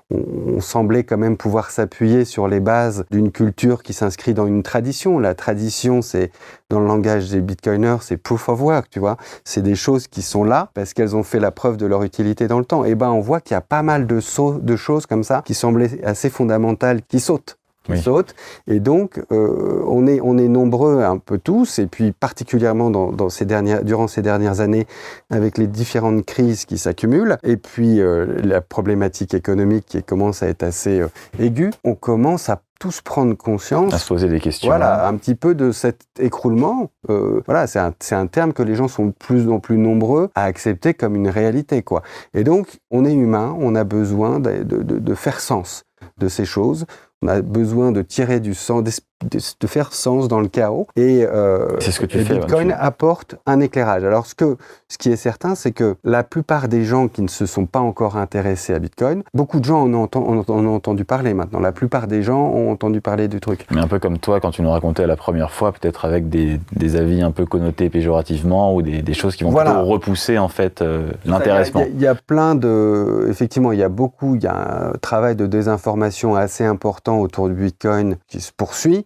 on 0.09 0.61
semblait 0.61 1.03
quand 1.03 1.17
même 1.17 1.37
pouvoir 1.37 1.71
s'appuyer 1.71 2.23
sur 2.23 2.47
les 2.47 2.59
bases 2.59 3.05
d'une 3.11 3.31
culture 3.31 3.83
qui 3.83 3.93
s'inscrit 3.93 4.33
dans 4.33 4.47
une 4.47 4.63
tradition. 4.63 5.19
La 5.19 5.33
tradition, 5.41 6.01
c'est 6.01 6.31
dans 6.69 6.79
le 6.79 6.87
langage 6.87 7.29
des 7.29 7.41
bitcoiners, 7.41 7.97
c'est 8.01 8.17
proof 8.17 8.47
of 8.47 8.61
work, 8.61 8.89
tu 8.89 8.99
vois. 8.99 9.17
C'est 9.43 9.61
des 9.61 9.75
choses 9.75 10.07
qui 10.07 10.21
sont 10.21 10.45
là 10.45 10.69
parce 10.73 10.93
qu'elles 10.93 11.15
ont 11.15 11.23
fait 11.23 11.39
la 11.39 11.51
preuve 11.51 11.75
de 11.75 11.85
leur 11.85 12.03
utilité 12.03 12.47
dans 12.47 12.59
le 12.59 12.65
temps. 12.65 12.85
Et 12.85 12.95
ben, 12.95 13.09
on 13.09 13.19
voit 13.19 13.41
qu'il 13.41 13.55
y 13.55 13.57
a 13.57 13.61
pas 13.61 13.83
mal 13.83 14.07
de, 14.07 14.19
de 14.59 14.75
choses 14.75 15.05
comme 15.05 15.23
ça 15.23 15.41
qui 15.43 15.53
semblaient 15.53 16.03
assez 16.05 16.29
fondamentales 16.29 17.01
qui 17.01 17.19
sautent 17.19 17.57
qui 17.83 17.97
sautent. 17.97 18.35
Et 18.67 18.79
donc, 18.79 19.19
euh, 19.31 19.83
on, 19.87 20.05
est, 20.07 20.19
on 20.21 20.37
est 20.37 20.47
nombreux 20.47 21.01
un 21.01 21.17
peu 21.17 21.37
tous, 21.37 21.79
et 21.79 21.87
puis 21.87 22.11
particulièrement 22.11 22.91
dans, 22.91 23.11
dans 23.11 23.29
ces 23.29 23.45
dernières, 23.45 23.83
durant 23.83 24.07
ces 24.07 24.21
dernières 24.21 24.59
années, 24.59 24.85
avec 25.29 25.57
les 25.57 25.67
différentes 25.67 26.25
crises 26.25 26.65
qui 26.65 26.77
s'accumulent, 26.77 27.37
et 27.43 27.57
puis 27.57 27.99
euh, 27.99 28.39
la 28.43 28.61
problématique 28.61 29.33
économique 29.33 29.85
qui 29.87 30.03
commence 30.03 30.43
à 30.43 30.47
être 30.47 30.63
assez 30.63 31.01
euh, 31.01 31.07
aiguë, 31.39 31.71
on 31.83 31.95
commence 31.95 32.49
à 32.49 32.61
tous 32.81 32.99
prendre 33.01 33.35
conscience. 33.35 33.93
À 33.93 33.99
se 33.99 34.07
poser 34.07 34.27
des 34.27 34.39
questions. 34.39 34.67
Voilà, 34.67 35.07
un 35.07 35.15
petit 35.15 35.35
peu 35.35 35.53
de 35.53 35.71
cet 35.71 36.01
écroulement. 36.19 36.89
Euh, 37.11 37.43
voilà, 37.45 37.67
c'est 37.67 37.77
un, 37.77 37.93
un, 38.11 38.25
terme 38.25 38.53
que 38.53 38.63
les 38.63 38.73
gens 38.73 38.87
sont 38.87 39.05
de 39.05 39.11
plus 39.11 39.47
en 39.49 39.59
plus 39.59 39.77
nombreux 39.77 40.31
à 40.33 40.45
accepter 40.45 40.95
comme 40.95 41.15
une 41.15 41.29
réalité, 41.29 41.83
quoi. 41.83 42.01
Et 42.33 42.43
donc, 42.43 42.79
on 42.89 43.05
est 43.05 43.13
humain, 43.13 43.55
on 43.59 43.75
a 43.75 43.83
besoin 43.83 44.39
de, 44.39 44.63
de, 44.63 44.81
de 44.81 45.13
faire 45.13 45.39
sens 45.39 45.83
de 46.17 46.27
ces 46.27 46.43
choses. 46.43 46.87
On 47.21 47.27
a 47.27 47.43
besoin 47.43 47.91
de 47.91 48.01
tirer 48.01 48.39
du 48.39 48.55
sang, 48.55 48.81
de, 49.23 49.67
faire 49.67 49.93
sens 49.93 50.27
dans 50.27 50.39
le 50.39 50.47
chaos. 50.47 50.87
Et, 50.95 51.23
euh, 51.25 51.79
ce 51.79 51.99
que 51.99 52.05
tu 52.05 52.19
et 52.19 52.23
fais, 52.23 52.35
Bitcoin 52.35 52.69
tu... 52.69 52.73
apporte 52.77 53.35
un 53.45 53.59
éclairage. 53.59 54.03
Alors, 54.03 54.25
ce, 54.25 54.35
que, 54.35 54.57
ce 54.87 54.97
qui 54.97 55.09
est 55.09 55.15
certain, 55.15 55.55
c'est 55.55 55.71
que 55.71 55.95
la 56.03 56.23
plupart 56.23 56.67
des 56.67 56.83
gens 56.83 57.07
qui 57.07 57.21
ne 57.21 57.27
se 57.27 57.45
sont 57.45 57.65
pas 57.65 57.79
encore 57.79 58.17
intéressés 58.17 58.73
à 58.73 58.79
Bitcoin, 58.79 59.23
beaucoup 59.33 59.59
de 59.59 59.65
gens 59.65 59.83
en 59.83 59.93
ont, 59.93 60.09
en 60.13 60.65
ont 60.65 60.75
entendu 60.75 61.05
parler 61.05 61.33
maintenant. 61.33 61.59
La 61.59 61.71
plupart 61.71 62.07
des 62.07 62.23
gens 62.23 62.41
ont 62.41 62.71
entendu 62.71 63.01
parler 63.01 63.27
du 63.27 63.39
truc. 63.39 63.65
Mais 63.71 63.81
un 63.81 63.87
peu 63.87 63.99
comme 63.99 64.17
toi, 64.17 64.39
quand 64.39 64.51
tu 64.51 64.61
nous 64.61 64.71
racontais 64.71 65.05
la 65.07 65.15
première 65.15 65.51
fois, 65.51 65.71
peut-être 65.71 66.05
avec 66.05 66.29
des, 66.29 66.59
des, 66.73 66.95
avis 66.95 67.21
un 67.21 67.31
peu 67.31 67.45
connotés 67.45 67.89
péjorativement 67.89 68.75
ou 68.75 68.81
des, 68.81 69.01
des 69.01 69.13
choses 69.13 69.35
qui 69.35 69.43
vont 69.43 69.51
voilà. 69.51 69.81
repousser 69.81 70.37
en 70.37 70.49
fait 70.49 70.81
euh, 70.81 71.11
l'intéressement. 71.25 71.85
Il 71.87 71.99
y, 71.99 72.03
y, 72.03 72.07
a 72.07 72.15
plein 72.15 72.55
de, 72.55 73.27
effectivement, 73.29 73.71
il 73.71 73.79
y 73.79 73.83
a 73.83 73.89
beaucoup, 73.89 74.35
il 74.35 74.43
y 74.43 74.47
a 74.47 74.89
un 74.89 74.97
travail 75.01 75.35
de 75.35 75.45
désinformation 75.45 76.35
assez 76.35 76.65
important 76.65 77.19
autour 77.19 77.47
du 77.47 77.55
Bitcoin 77.55 78.17
qui 78.27 78.41
se 78.41 78.51
poursuit 78.51 79.05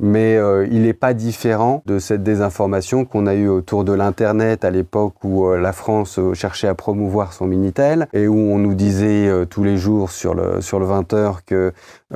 mais 0.00 0.36
euh, 0.36 0.66
il 0.70 0.82
n'est 0.82 0.94
pas 0.94 1.12
différent 1.14 1.82
de 1.86 1.98
cette 1.98 2.22
désinformation 2.22 3.04
qu'on 3.04 3.26
a 3.26 3.34
eue 3.34 3.48
autour 3.48 3.84
de 3.84 3.92
l'Internet 3.92 4.64
à 4.64 4.70
l'époque 4.70 5.14
où 5.22 5.46
euh, 5.46 5.60
la 5.60 5.72
France 5.72 6.18
euh, 6.18 6.32
cherchait 6.34 6.68
à 6.68 6.74
promouvoir 6.74 7.32
son 7.32 7.46
Minitel 7.46 8.08
et 8.14 8.26
où 8.26 8.36
on 8.36 8.58
nous 8.58 8.74
disait 8.74 9.28
tous 9.50 9.62
les 9.62 9.76
jours 9.76 10.10
sur 10.10 10.34
le, 10.34 10.60
sur 10.60 10.78
le 10.78 10.86
20h 10.86 11.38
que 11.44 11.72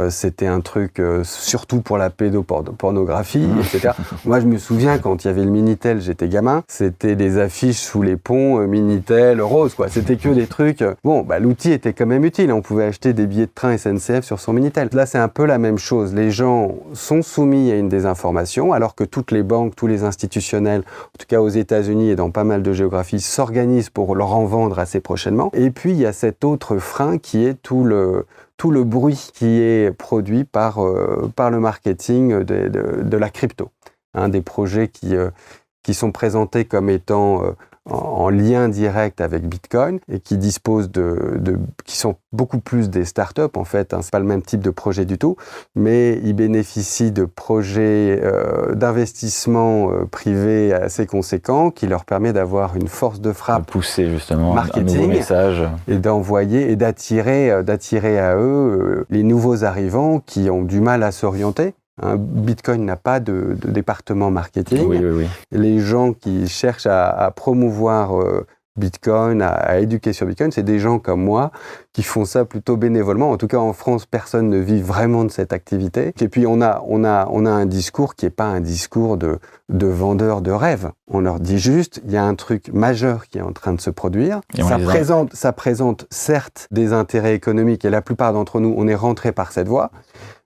c'était 0.09 0.47
un 0.47 0.61
truc 0.61 1.01
surtout 1.23 1.81
pour 1.81 1.99
la 1.99 2.11
pédopornographie, 2.11 3.49
etc. 3.61 3.93
Moi, 4.25 4.41
je 4.41 4.47
me 4.47 4.59
souviens 4.59 4.99
quand 4.99 5.25
il 5.25 5.29
y 5.29 5.31
avait 5.31 5.45
le 5.45 5.51
Minitel, 5.51 6.01
j'étais 6.01 6.29
gamin, 6.29 6.63
c'était 6.69 7.17
des 7.17 7.39
affiches 7.39 7.81
sous 7.81 8.03
les 8.03 8.17
ponts, 8.17 8.59
Minitel, 8.67 9.41
rose, 9.41 9.75
quoi. 9.75 9.89
C'était 9.89 10.17
que 10.17 10.29
des 10.29 10.47
trucs. 10.47 10.85
Bon, 11.05 11.23
bah, 11.23 11.39
l'outil 11.39 11.73
était 11.73 11.93
quand 11.93 12.07
même 12.07 12.25
utile. 12.25 12.53
On 12.53 12.63
pouvait 12.63 12.85
acheter 12.85 13.13
des 13.13 13.27
billets 13.27 13.47
de 13.47 13.53
train 13.55 13.77
SNCF 13.77 14.23
sur 14.23 14.41
son 14.41 14.53
Minitel. 14.53 14.89
Là, 14.93 15.07
c'est 15.07 15.19
un 15.19 15.29
peu 15.29 15.45
la 15.45 15.59
même 15.59 15.79
chose. 15.79 16.15
Les 16.15 16.31
gens 16.31 16.75
sont 16.93 17.23
soumis 17.23 17.74
une 17.79 17.89
désinformation, 17.89 18.73
alors 18.73 18.95
que 18.95 19.05
toutes 19.05 19.31
les 19.31 19.43
banques, 19.43 19.77
tous 19.77 19.87
les 19.87 20.05
institutionnels, 20.05 20.83
en 20.83 21.19
tout 21.19 21.27
cas 21.27 21.41
aux 21.41 21.49
États-Unis 21.49 22.11
et 22.11 22.17
dans 22.17 22.31
pas 22.31 22.45
mal 22.45 22.63
de 22.63 22.73
géographies, 22.73 23.21
s'organisent 23.21 23.91
pour 23.91 24.15
leur 24.15 24.35
en 24.35 24.45
vendre 24.45 24.79
assez 24.79 25.01
prochainement. 25.01 25.51
Et 25.55 25.71
puis 25.71 25.93
il 25.93 25.99
y 25.99 26.07
a 26.07 26.13
cet 26.13 26.45
autre 26.45 26.79
frein 26.79 27.19
qui 27.19 27.45
est 27.45 27.55
tout 27.55 27.85
le 27.85 28.27
tout 28.57 28.71
le 28.71 28.85
bruit 28.85 29.31
qui 29.35 29.61
est 29.61 29.91
produit 29.91 30.45
par, 30.45 30.81
euh, 30.85 31.29
par 31.35 31.51
le 31.51 31.59
marketing 31.59 32.45
de 32.45 33.17
la 33.17 33.29
crypto. 33.29 33.71
Hein, 34.15 34.29
des 34.29 34.43
projets 34.43 34.89
qui, 34.89 35.17
euh, 35.17 35.31
qui 35.83 35.93
sont 35.93 36.13
présentés 36.13 36.65
comme 36.65 36.89
étant 36.89 37.45
euh, 37.45 37.51
en, 37.91 38.31
lien 38.31 38.69
direct 38.69 39.21
avec 39.21 39.47
Bitcoin 39.47 40.01
et 40.11 40.19
qui 40.19 40.39
disposent 40.39 40.91
de, 40.91 41.37
de 41.39 41.59
qui 41.85 41.97
sont 41.97 42.17
beaucoup 42.33 42.59
plus 42.59 42.89
des 42.89 43.05
startups 43.05 43.43
en 43.55 43.65
fait. 43.65 43.93
Hein, 43.93 44.01
c'est 44.03 44.11
pas 44.11 44.19
le 44.19 44.25
même 44.25 44.43
type 44.43 44.61
de 44.61 44.71
projet 44.71 45.05
du 45.05 45.19
tout, 45.19 45.37
mais 45.75 46.19
ils 46.25 46.33
bénéficient 46.33 47.13
de 47.13 47.25
projets 47.25 48.21
euh, 48.23 48.75
d'investissement 48.75 49.91
euh, 49.91 50.05
privés 50.07 50.73
assez 50.73 51.07
conséquents 51.07 51.71
qui 51.71 51.87
leur 51.87 52.05
permet 52.05 52.33
d'avoir 52.33 52.77
une 52.77 52.89
force 52.89 53.21
de 53.21 53.33
frappe, 53.33 53.67
de 53.67 53.71
pousser 53.71 54.09
justement 54.09 54.55
marketing, 54.55 54.89
un 54.89 55.01
nouveau 55.01 55.09
message 55.09 55.63
et 55.87 55.99
d'envoyer 55.99 56.71
et 56.71 56.77
d'attirer 56.77 57.51
euh, 57.51 57.63
d'attirer 57.63 58.19
à 58.19 58.37
eux 58.37 59.07
les 59.11 59.23
nouveaux 59.23 59.65
arrivants 59.65 60.21
qui 60.25 60.49
ont 60.51 60.63
du 60.63 60.81
mal 60.81 61.03
à 61.03 61.13
s'orienter. 61.13 61.75
Hein, 62.03 62.17
Bitcoin 62.19 62.85
n'a 62.85 62.97
pas 62.97 63.21
de, 63.21 63.57
de, 63.61 63.71
département 63.71 64.31
marketing. 64.31 64.87
Oui, 64.87 64.99
oui, 64.99 65.11
oui. 65.11 65.27
Les 65.53 65.79
gens 65.79 66.13
qui 66.13 66.49
cherchent 66.49 66.87
à, 66.87 67.09
à 67.09 67.31
promouvoir 67.31 68.21
euh, 68.21 68.47
Bitcoin, 68.77 69.41
à, 69.41 69.51
à, 69.51 69.79
éduquer 69.79 70.13
sur 70.13 70.27
Bitcoin, 70.27 70.51
c'est 70.51 70.65
des 70.65 70.81
gens 70.81 70.99
comme 70.99 71.23
moi 71.23 71.53
qui 71.93 72.03
font 72.03 72.25
ça 72.25 72.45
plutôt 72.45 72.77
bénévolement. 72.77 73.31
En 73.31 73.37
tout 73.37 73.47
cas, 73.47 73.59
en 73.59 73.73
France, 73.73 74.07
personne 74.07 74.49
ne 74.49 74.59
vit 74.59 74.83
vraiment 74.83 75.25
de 75.25 75.31
cette 75.31 75.53
activité. 75.53 76.13
Et 76.21 76.29
puis, 76.29 76.49
on 76.49 76.61
a, 76.61 76.83
on 76.89 77.05
a, 77.05 77.29
on 77.31 77.47
a 77.47 77.51
un 77.51 77.67
discours 77.67 78.17
qui 78.17 78.25
n'est 78.25 78.31
pas 78.31 78.47
un 78.47 78.61
discours 78.61 79.17
de, 79.17 79.39
de 79.69 79.87
vendeur 79.87 80.41
de 80.41 80.51
rêve. 80.51 80.91
On 81.09 81.21
leur 81.21 81.39
dit 81.39 81.61
juste, 81.61 82.03
il 82.05 82.11
y 82.11 82.17
a 82.17 82.25
un 82.25 82.35
truc 82.35 82.71
majeur 82.73 83.29
qui 83.29 83.39
est 83.39 83.43
en 83.43 83.53
train 83.53 83.73
de 83.73 83.81
se 83.81 83.91
produire. 83.91 84.41
Ça 84.59 84.79
présente, 84.79 85.33
ça 85.33 85.53
présente 85.53 86.09
certes 86.11 86.67
des 86.73 86.93
intérêts 86.93 87.37
économiques 87.37 87.85
et 87.85 87.91
la 87.91 88.03
plupart 88.03 88.33
d'entre 88.33 88.59
nous, 88.59 88.75
on 88.77 88.89
est 88.89 88.97
rentré 88.97 89.31
par 89.31 89.53
cette 89.53 89.69
voie. 89.69 89.93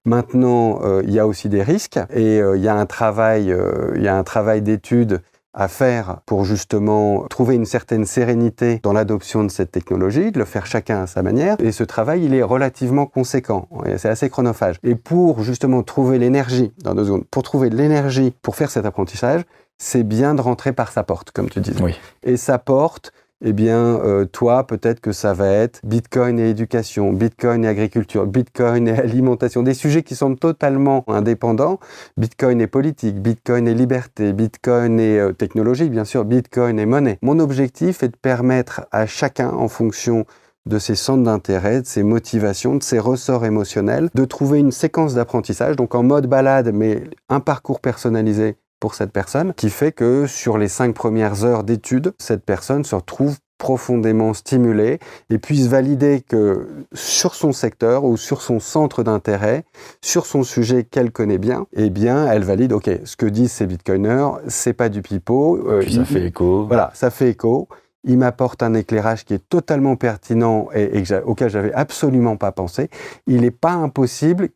Maintenant, 0.09 0.81
euh, 0.83 1.03
il 1.05 1.13
y 1.13 1.19
a 1.19 1.27
aussi 1.27 1.51
des 1.51 1.63
risques 1.63 1.99
et 2.11 2.41
euh, 2.41 2.57
il 2.57 2.63
y 2.63 2.69
a 2.69 2.75
un 2.75 2.87
travail, 2.87 3.53
euh, 3.53 3.93
il 3.95 4.03
y 4.03 4.09
a 4.09 4.17
un 4.17 4.25
travail 4.25 4.63
d'étude 4.63 5.21
à 5.53 5.69
faire 5.69 6.21
pour 6.25 6.47
justement 6.47 7.27
trouver 7.29 7.57
une 7.57 7.67
certaine 7.67 8.07
sérénité 8.07 8.81
dans 8.83 8.95
l'adoption 8.95 9.45
de 9.45 9.51
cette 9.51 9.71
technologie, 9.71 10.33
de 10.33 10.39
le 10.39 10.47
faire 10.47 10.65
chacun 10.65 11.03
à 11.03 11.07
sa 11.07 11.23
manière. 11.23 11.57
Et 11.59 11.73
ce 11.73 11.85
travail, 11.85 12.25
il 12.25 12.33
est 12.33 12.43
relativement 12.43 13.05
conséquent. 13.05 13.69
C'est 13.97 14.09
assez 14.09 14.31
chronophage. 14.31 14.77
Et 14.83 14.95
pour 14.95 15.43
justement 15.43 15.83
trouver 15.83 16.19
l'énergie, 16.19 16.73
dans 16.85 16.95
deux 16.95 17.05
secondes, 17.05 17.25
pour 17.31 17.43
trouver 17.43 17.69
l'énergie 17.71 18.33
pour 18.41 18.57
faire 18.57 18.71
cet 18.71 18.87
apprentissage, 18.87 19.43
c'est 19.79 20.05
bien 20.05 20.35
de 20.35 20.41
rentrer 20.41 20.73
par 20.73 20.91
sa 20.91 21.03
porte, 21.03 21.33
comme 21.33 21.51
tu 21.51 21.61
disais. 21.61 21.83
Oui. 21.83 21.95
Et 22.23 22.37
sa 22.37 22.59
porte, 22.59 23.13
eh 23.45 23.53
bien, 23.53 24.01
euh, 24.01 24.25
toi, 24.25 24.67
peut-être 24.67 25.01
que 25.01 25.13
ça 25.13 25.33
va 25.33 25.49
être 25.49 25.81
Bitcoin 25.85 26.41
et 26.41 26.51
éducation, 26.51 27.13
Bitcoin 27.13 27.65
et 27.65 27.69
agriculture, 27.69 28.27
Bitcoin 28.27 28.89
et 28.89 28.93
alimentation, 28.99 29.63
des 29.63 29.75
sujets 29.75 30.03
qui 30.03 30.17
sont 30.17 30.35
totalement 30.35 31.05
indépendants. 31.07 31.79
Bitcoin 32.17 32.61
et 32.61 32.67
politique, 32.67 33.23
Bitcoin 33.23 33.69
et 33.69 33.75
liberté, 33.75 34.33
Bitcoin 34.33 34.99
et 34.99 35.21
euh, 35.21 35.33
technologie, 35.33 35.89
bien 35.89 36.05
sûr, 36.05 36.25
Bitcoin 36.25 36.81
et 36.81 36.87
monnaie. 36.87 37.19
Mon 37.23 37.39
objectif 37.39 38.03
est 38.03 38.09
de 38.09 38.17
permettre 38.17 38.87
à 38.91 39.07
chacun, 39.07 39.51
en 39.51 39.69
fonction 39.69 40.27
de 40.67 40.79
ses 40.81 40.97
centres 40.97 41.23
d'intérêt, 41.23 41.83
de 41.83 41.87
ses 41.87 42.03
motivations, 42.03 42.75
de 42.75 42.83
ses 42.83 42.99
ressorts 42.99 43.45
émotionnels, 43.45 44.11
de 44.15 44.25
trouver 44.25 44.59
une 44.59 44.73
séquence 44.73 45.15
d'apprentissage, 45.15 45.77
donc 45.77 45.95
en 45.95 46.03
mode 46.03 46.27
balade, 46.27 46.73
mais 46.75 47.05
un 47.29 47.41
parcours 47.41 47.81
personnalisé 47.81 48.57
pour 48.81 48.95
cette 48.95 49.13
personne, 49.13 49.55
qui 49.55 49.71
fait 49.71 49.93
que 49.93 50.27
sur 50.27 50.59
les 50.59 50.69
cinq 50.69 50.95
premières 50.95 51.45
heures 51.45 51.65
d'études, 51.65 52.15
cette 52.19 52.45
personne 52.45 52.85
se 52.85 52.95
retrouve 52.95 53.39
profondément 53.59 54.35
stimulée 54.35 55.01
et 55.31 55.39
puisse 55.39 55.67
valider 55.67 56.23
que 56.27 56.69
sur 56.93 57.35
son 57.35 57.53
secteur 57.53 58.05
ou 58.05 58.17
sur 58.17 58.41
son 58.41 58.61
centre 58.61 59.03
d'intérêt, 59.03 59.65
sur 60.01 60.27
son 60.27 60.45
sujet 60.45 60.85
qu'elle 60.85 61.11
connaît 61.11 61.39
bien, 61.39 61.67
eh 61.73 61.91
bien, 61.91 62.27
elle 62.31 62.45
valide, 62.45 62.73
OK, 62.73 62.89
ce 63.05 63.17
que 63.17 63.27
disent 63.27 63.53
ces 63.53 63.67
bitcoiners, 63.67 64.31
c'est 64.47 64.73
pas 64.73 64.89
du 64.89 65.03
pipeau. 65.03 65.59
Euh, 65.69 65.81
Puis 65.81 65.95
ça 65.95 66.01
il, 66.01 66.07
fait 66.07 66.27
écho. 66.27 66.67
Voilà, 66.67 66.93
ça 66.95 67.11
fait 67.11 67.31
écho 67.31 67.69
il 68.09 68.19
m'apporte 68.19 68.63
un 68.63 68.75
éclairage 68.75 69.25
qui 69.25 69.35
est 69.35 69.49
totalement 69.49 69.95
pertinent 69.95 70.69
et, 70.75 70.99
et 70.99 71.05
auquel 71.25 71.51
j'avais 71.51 71.73
absolument 71.75 72.37
pas 72.37 72.51
pensé. 72.51 72.91
Il 73.27 73.43
n'est 73.43 73.51
pas 73.51 73.73
impossible 73.73 74.49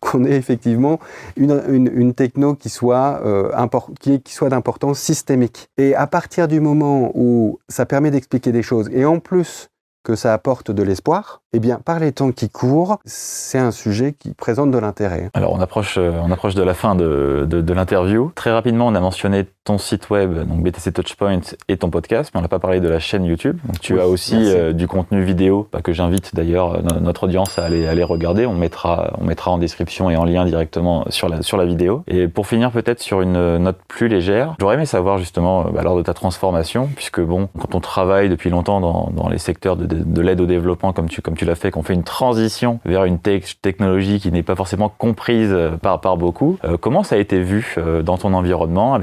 qu'on 0.00 0.24
ait 0.24 0.36
effectivement 0.36 0.98
une, 1.36 2.14
techno 2.14 2.50
euh, 2.52 2.54
qui 2.56 4.32
soit 4.32 4.48
d'importance 4.48 5.00
systémique. 5.00 5.68
Et 5.76 5.94
à 5.94 6.06
partir 6.06 6.48
du 6.48 6.60
moment 6.60 7.10
où 7.14 7.58
ça 7.68 7.84
permet 7.86 8.10
d'expliquer 8.10 8.52
des 8.52 8.62
choses, 8.62 8.88
et 8.92 9.04
en 9.04 9.18
plus 9.18 9.68
que 10.06 10.14
ça 10.14 10.32
apporte 10.32 10.70
de 10.70 10.84
l'espoir, 10.84 11.40
eh 11.52 11.58
bien, 11.58 11.80
par 11.84 11.98
les 11.98 12.12
temps 12.12 12.30
qui 12.30 12.48
courent, 12.48 12.98
c'est 13.04 13.58
un 13.58 13.72
sujet 13.72 14.12
qui 14.12 14.34
présente 14.34 14.70
de 14.70 14.78
l'intérêt. 14.78 15.30
Alors, 15.34 15.52
on 15.52 15.60
approche, 15.60 15.98
euh, 15.98 16.12
on 16.22 16.30
approche 16.30 16.54
de 16.54 16.62
la 16.62 16.74
fin 16.74 16.94
de, 16.94 17.44
de, 17.50 17.60
de 17.60 17.72
l'interview. 17.72 18.30
Très 18.36 18.52
rapidement, 18.52 18.86
on 18.86 18.94
a 18.94 19.00
mentionné 19.00 19.46
ton 19.64 19.78
site 19.78 20.08
web, 20.10 20.46
donc 20.46 20.62
BTC 20.62 20.92
Touchpoint, 20.92 21.40
et 21.66 21.76
ton 21.76 21.90
podcast, 21.90 22.30
mais 22.32 22.38
on 22.38 22.42
n'a 22.42 22.48
pas 22.48 22.60
parlé 22.60 22.78
de 22.78 22.88
la 22.88 23.00
chaîne 23.00 23.24
YouTube. 23.24 23.58
Donc, 23.64 23.80
tu 23.80 24.00
as 24.00 24.06
aussi 24.06 24.36
euh, 24.36 24.72
du 24.72 24.86
contenu 24.86 25.24
vidéo, 25.24 25.66
bah, 25.72 25.80
que 25.82 25.92
j'invite 25.92 26.36
d'ailleurs 26.36 26.74
euh, 26.74 27.00
notre 27.00 27.24
audience 27.24 27.58
à 27.58 27.64
aller, 27.64 27.88
aller 27.88 28.04
regarder. 28.04 28.46
On 28.46 28.54
mettra, 28.54 29.14
on 29.18 29.24
mettra 29.24 29.50
en 29.50 29.58
description 29.58 30.08
et 30.08 30.16
en 30.16 30.24
lien 30.24 30.44
directement 30.44 31.04
sur 31.08 31.28
la, 31.28 31.42
sur 31.42 31.56
la 31.56 31.64
vidéo. 31.64 32.04
Et 32.06 32.28
pour 32.28 32.46
finir, 32.46 32.70
peut-être 32.70 33.00
sur 33.00 33.22
une 33.22 33.56
note 33.56 33.78
plus 33.88 34.06
légère, 34.06 34.54
j'aurais 34.60 34.76
aimé 34.76 34.86
savoir 34.86 35.18
justement, 35.18 35.64
bah, 35.64 35.82
lors 35.82 35.96
de 35.96 36.02
ta 36.02 36.14
transformation, 36.14 36.88
puisque 36.94 37.20
bon, 37.20 37.48
quand 37.58 37.74
on 37.74 37.80
travaille 37.80 38.28
depuis 38.28 38.50
longtemps 38.50 38.80
dans, 38.80 39.10
dans 39.10 39.28
les 39.28 39.38
secteurs 39.38 39.76
de, 39.76 39.95
de, 39.96 40.04
de 40.04 40.20
l'aide 40.20 40.40
au 40.40 40.46
développement, 40.46 40.92
comme 40.92 41.08
tu, 41.08 41.22
comme 41.22 41.36
tu 41.36 41.44
l'a 41.44 41.54
fait, 41.54 41.70
qu'on 41.70 41.82
fait 41.82 41.94
une 41.94 42.04
transition 42.04 42.80
vers 42.84 43.04
une 43.04 43.18
technologie 43.18 44.20
qui 44.20 44.30
n'est 44.32 44.42
pas 44.42 44.54
forcément 44.54 44.88
comprise 44.88 45.50
euh, 45.52 45.76
par, 45.76 46.00
par 46.00 46.16
beaucoup. 46.16 46.58
Euh, 46.64 46.76
comment 46.76 47.02
ça 47.02 47.16
a 47.16 47.18
été 47.18 47.40
vu 47.40 47.74
euh, 47.78 48.02
dans 48.02 48.18
ton 48.18 48.32
environnement, 48.34 48.98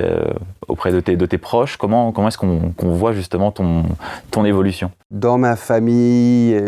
auprès 0.68 0.92
de 0.92 1.00
tes, 1.00 1.38
proches 1.38 1.78
Comment, 1.78 2.12
comment 2.12 2.28
est-ce 2.28 2.38
qu'on 2.38 2.72
qu 2.78 2.86
voit 2.86 3.14
justement 3.14 3.52
ton, 3.52 4.46
évolution? 4.46 4.92
Dans 5.12 5.38
ma 5.38 5.56
famille, 5.56 6.60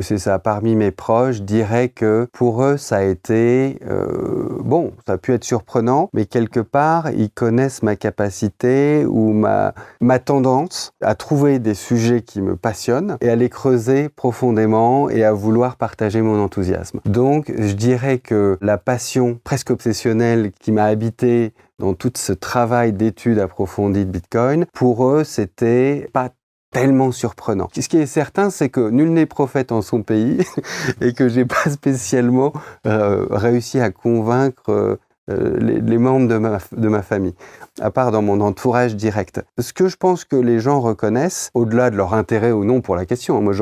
c'est 0.00 0.18
ça, 0.18 0.38
parmi 0.38 0.76
mes 0.76 0.90
proches, 0.90 1.36
je 1.36 1.42
dirais 1.42 1.88
que 1.88 2.28
pour 2.32 2.62
eux, 2.62 2.76
ça 2.76 2.98
a 2.98 3.02
été, 3.02 3.78
euh, 3.88 4.58
bon, 4.60 4.92
ça 5.06 5.14
a 5.14 5.18
pu 5.18 5.32
être 5.32 5.44
surprenant, 5.44 6.08
mais 6.12 6.26
quelque 6.26 6.60
part, 6.60 7.10
ils 7.10 7.30
connaissent 7.30 7.82
ma 7.82 7.96
capacité 7.96 9.04
ou 9.06 9.32
ma, 9.32 9.74
ma 10.00 10.18
tendance 10.18 10.92
à 11.02 11.14
trouver 11.14 11.58
des 11.58 11.74
sujets 11.74 12.22
qui 12.22 12.40
me 12.40 12.56
passionnent 12.56 13.16
et 13.20 13.28
à 13.28 13.36
les 13.36 13.48
creuser 13.48 14.08
profondément 14.08 15.10
et 15.10 15.24
à 15.24 15.32
vouloir 15.32 15.76
partager 15.76 16.22
mon 16.22 16.42
enthousiasme. 16.42 17.00
Donc, 17.04 17.52
je 17.56 17.72
dirais 17.74 18.18
que 18.18 18.58
la 18.60 18.78
passion 18.78 19.38
presque 19.42 19.70
obsessionnelle 19.70 20.52
qui 20.60 20.72
m'a 20.72 20.84
habité 20.84 21.52
dans 21.78 21.94
tout 21.94 22.12
ce 22.16 22.32
travail 22.32 22.92
d'études 22.92 23.38
approfondies 23.38 24.06
de 24.06 24.10
Bitcoin, 24.10 24.66
pour 24.72 25.06
eux, 25.06 25.24
c'était 25.24 26.08
pas 26.12 26.30
tellement 26.70 27.12
surprenant. 27.12 27.68
Ce 27.74 27.88
qui 27.88 27.96
est 27.96 28.06
certain, 28.06 28.50
c'est 28.50 28.68
que 28.68 28.90
nul 28.90 29.12
n'est 29.12 29.26
prophète 29.26 29.72
en 29.72 29.82
son 29.82 30.02
pays 30.02 30.44
et 31.00 31.12
que 31.12 31.28
j'ai 31.28 31.44
pas 31.44 31.70
spécialement 31.70 32.52
euh, 32.86 33.26
réussi 33.30 33.80
à 33.80 33.90
convaincre 33.90 34.98
euh, 35.28 35.58
les, 35.58 35.98
membres 35.98 36.28
de 36.28 36.38
ma, 36.38 36.58
de 36.70 36.88
ma 36.88 37.02
famille, 37.02 37.34
à 37.80 37.90
part 37.90 38.12
dans 38.12 38.22
mon 38.22 38.40
entourage 38.40 38.94
direct. 38.94 39.40
Ce 39.58 39.72
que 39.72 39.88
je 39.88 39.96
pense 39.96 40.24
que 40.24 40.36
les 40.36 40.60
gens 40.60 40.80
reconnaissent, 40.80 41.50
au-delà 41.54 41.90
de 41.90 41.96
leur 41.96 42.14
intérêt 42.14 42.52
ou 42.52 42.64
non 42.64 42.80
pour 42.80 42.94
la 42.94 43.06
question, 43.06 43.42
moi 43.42 43.52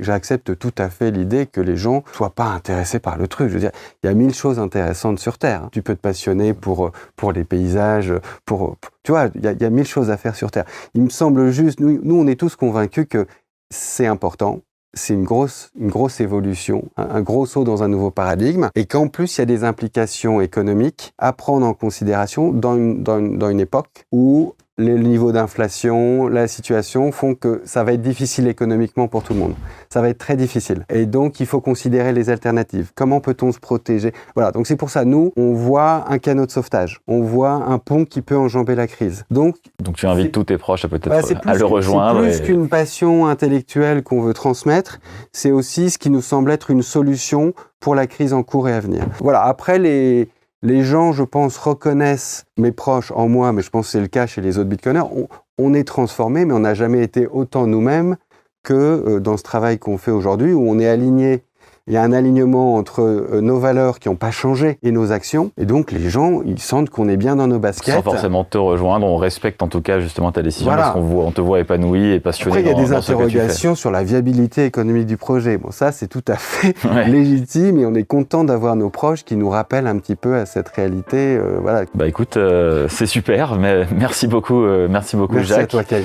j'accepte 0.00 0.58
tout 0.58 0.72
à 0.78 0.88
fait 0.88 1.10
l'idée 1.10 1.44
que 1.44 1.60
les 1.60 1.76
gens 1.76 2.02
soient 2.14 2.30
pas 2.30 2.46
intéressés 2.46 2.98
par 2.98 3.18
le 3.18 3.28
truc. 3.28 3.48
Je 3.48 3.54
veux 3.54 3.60
dire, 3.60 3.72
il 4.02 4.06
y 4.06 4.10
a 4.10 4.14
mille 4.14 4.32
choses 4.32 4.58
intéressantes 4.58 5.18
sur 5.18 5.36
Terre. 5.36 5.68
Tu 5.70 5.82
peux 5.82 5.94
te 5.94 6.00
passionner 6.00 6.54
pour, 6.54 6.92
pour 7.14 7.32
les 7.32 7.44
paysages, 7.44 8.14
pour, 8.46 8.78
tu 9.02 9.12
vois, 9.12 9.28
il 9.34 9.44
y, 9.44 9.48
a, 9.48 9.52
il 9.52 9.60
y, 9.60 9.66
a, 9.66 9.70
mille 9.70 9.86
choses 9.86 10.10
à 10.10 10.16
faire 10.16 10.34
sur 10.34 10.50
Terre. 10.50 10.64
Il 10.94 11.02
me 11.02 11.10
semble 11.10 11.50
juste, 11.50 11.78
nous, 11.80 12.00
nous 12.02 12.16
on 12.16 12.26
est 12.26 12.40
tous 12.40 12.56
convaincus 12.56 13.06
que 13.08 13.26
c'est 13.68 14.06
important, 14.06 14.60
c'est 14.94 15.14
une 15.14 15.24
grosse, 15.24 15.70
une 15.78 15.88
grosse 15.88 16.20
évolution, 16.20 16.84
un, 16.96 17.22
gros 17.22 17.46
saut 17.46 17.64
dans 17.64 17.82
un 17.82 17.88
nouveau 17.88 18.10
paradigme, 18.10 18.70
et 18.74 18.86
qu'en 18.86 19.08
plus, 19.08 19.36
il 19.36 19.40
y 19.40 19.42
a 19.42 19.46
des 19.46 19.64
implications 19.64 20.40
économiques 20.40 21.14
à 21.18 21.32
prendre 21.32 21.66
en 21.66 21.74
considération 21.74 22.52
dans 22.52 22.76
une, 22.76 23.02
dans 23.02 23.18
une, 23.18 23.38
dans 23.38 23.48
une 23.48 23.60
époque 23.60 24.06
où 24.12 24.54
le 24.78 24.96
niveau 24.96 25.32
d'inflation, 25.32 26.28
la 26.28 26.48
situation 26.48 27.12
font 27.12 27.34
que 27.34 27.60
ça 27.64 27.84
va 27.84 27.92
être 27.92 28.00
difficile 28.00 28.48
économiquement 28.48 29.06
pour 29.06 29.22
tout 29.22 29.34
le 29.34 29.40
monde. 29.40 29.54
Ça 29.90 30.00
va 30.00 30.08
être 30.08 30.18
très 30.18 30.36
difficile. 30.36 30.86
Et 30.88 31.04
donc, 31.04 31.40
il 31.40 31.46
faut 31.46 31.60
considérer 31.60 32.12
les 32.12 32.30
alternatives. 32.30 32.90
Comment 32.94 33.20
peut-on 33.20 33.52
se 33.52 33.58
protéger? 33.58 34.12
Voilà, 34.34 34.50
donc 34.50 34.66
c'est 34.66 34.76
pour 34.76 34.88
ça, 34.88 35.04
nous, 35.04 35.32
on 35.36 35.52
voit 35.52 36.06
un 36.08 36.18
canot 36.18 36.46
de 36.46 36.50
sauvetage. 36.50 37.00
On 37.06 37.20
voit 37.20 37.50
un 37.50 37.78
pont 37.78 38.06
qui 38.06 38.22
peut 38.22 38.36
enjamber 38.36 38.74
la 38.74 38.86
crise. 38.86 39.24
Donc, 39.30 39.56
donc 39.82 39.96
tu 39.96 40.06
invites 40.06 40.32
tous 40.32 40.44
tes 40.44 40.56
proches 40.56 40.86
à 40.86 40.88
peut-être 40.88 41.08
bah, 41.10 41.20
à 41.44 41.54
le 41.54 41.64
rejoindre. 41.66 42.22
C'est 42.22 42.38
plus 42.38 42.40
et... 42.40 42.46
qu'une 42.46 42.68
passion 42.68 43.26
intellectuelle 43.26 44.02
qu'on 44.02 44.22
veut 44.22 44.34
transmettre, 44.34 45.00
c'est 45.32 45.50
aussi 45.50 45.90
ce 45.90 45.98
qui 45.98 46.08
nous 46.08 46.22
semble 46.22 46.50
être 46.50 46.70
une 46.70 46.82
solution 46.82 47.52
pour 47.78 47.94
la 47.94 48.06
crise 48.06 48.32
en 48.32 48.42
cours 48.42 48.68
et 48.68 48.72
à 48.72 48.80
venir. 48.80 49.04
Voilà, 49.20 49.42
après 49.42 49.78
les 49.78 50.28
les 50.62 50.82
gens, 50.84 51.12
je 51.12 51.24
pense, 51.24 51.58
reconnaissent 51.58 52.44
mes 52.56 52.72
proches 52.72 53.10
en 53.12 53.28
moi, 53.28 53.52
mais 53.52 53.62
je 53.62 53.70
pense 53.70 53.86
que 53.86 53.92
c'est 53.92 54.00
le 54.00 54.06
cas 54.06 54.26
chez 54.26 54.40
les 54.40 54.58
autres 54.58 54.68
bitcoiners. 54.68 55.02
On, 55.58 55.74
est 55.74 55.84
transformé, 55.84 56.44
mais 56.44 56.54
on 56.54 56.60
n'a 56.60 56.74
jamais 56.74 57.02
été 57.02 57.26
autant 57.26 57.66
nous-mêmes 57.66 58.16
que 58.62 58.74
euh, 58.74 59.20
dans 59.20 59.36
ce 59.36 59.42
travail 59.42 59.78
qu'on 59.78 59.98
fait 59.98 60.10
aujourd'hui, 60.10 60.52
où 60.52 60.68
on 60.68 60.78
est 60.78 60.88
aligné 60.88 61.44
il 61.88 61.94
y 61.94 61.96
a 61.96 62.02
un 62.02 62.12
alignement 62.12 62.74
entre 62.74 63.02
euh, 63.02 63.40
nos 63.40 63.58
valeurs 63.58 63.98
qui 63.98 64.08
n'ont 64.08 64.16
pas 64.16 64.30
changé 64.30 64.78
et 64.82 64.92
nos 64.92 65.10
actions. 65.10 65.50
Et 65.58 65.66
donc, 65.66 65.90
les 65.90 66.08
gens, 66.10 66.42
ils 66.44 66.60
sentent 66.60 66.90
qu'on 66.90 67.08
est 67.08 67.16
bien 67.16 67.36
dans 67.36 67.48
nos 67.48 67.58
baskets. 67.58 67.94
Sans 67.94 68.02
forcément 68.02 68.44
te 68.44 68.58
rejoindre, 68.58 69.06
on 69.06 69.16
respecte 69.16 69.62
en 69.62 69.68
tout 69.68 69.80
cas 69.80 69.98
justement 69.98 70.30
ta 70.32 70.42
décision 70.42 70.66
voilà. 70.66 70.82
parce 70.82 70.94
qu'on 70.94 71.02
voit, 71.02 71.24
on 71.24 71.32
te 71.32 71.40
voit 71.40 71.60
épanoui 71.60 72.12
et 72.12 72.20
passionné. 72.20 72.58
Après, 72.58 72.62
il 72.62 72.66
y 72.66 72.70
a 72.70 72.74
dans, 72.74 72.82
des 72.82 72.92
interrogations 72.92 73.74
sur 73.74 73.90
la 73.90 74.04
viabilité 74.04 74.64
économique 74.64 75.06
du 75.06 75.16
projet. 75.16 75.58
Bon, 75.58 75.70
ça, 75.70 75.92
c'est 75.92 76.08
tout 76.08 76.24
à 76.28 76.36
fait 76.36 76.74
ouais. 76.84 77.08
légitime 77.08 77.78
et 77.78 77.86
on 77.86 77.94
est 77.94 78.04
content 78.04 78.44
d'avoir 78.44 78.76
nos 78.76 78.90
proches 78.90 79.24
qui 79.24 79.36
nous 79.36 79.48
rappellent 79.48 79.86
un 79.86 79.98
petit 79.98 80.16
peu 80.16 80.36
à 80.36 80.46
cette 80.46 80.68
réalité. 80.68 81.36
Euh, 81.36 81.58
voilà. 81.60 81.84
Bah 81.94 82.06
écoute, 82.06 82.36
euh, 82.36 82.86
c'est 82.88 83.06
super. 83.06 83.56
Mais 83.56 83.86
merci 83.96 84.26
beaucoup, 84.26 84.62
euh, 84.62 84.88
merci 84.88 85.16
beaucoup, 85.16 85.34
merci 85.34 85.50
Jacques. 85.50 85.62
à 85.62 85.66
toi, 85.66 85.84
Kay. 85.84 86.04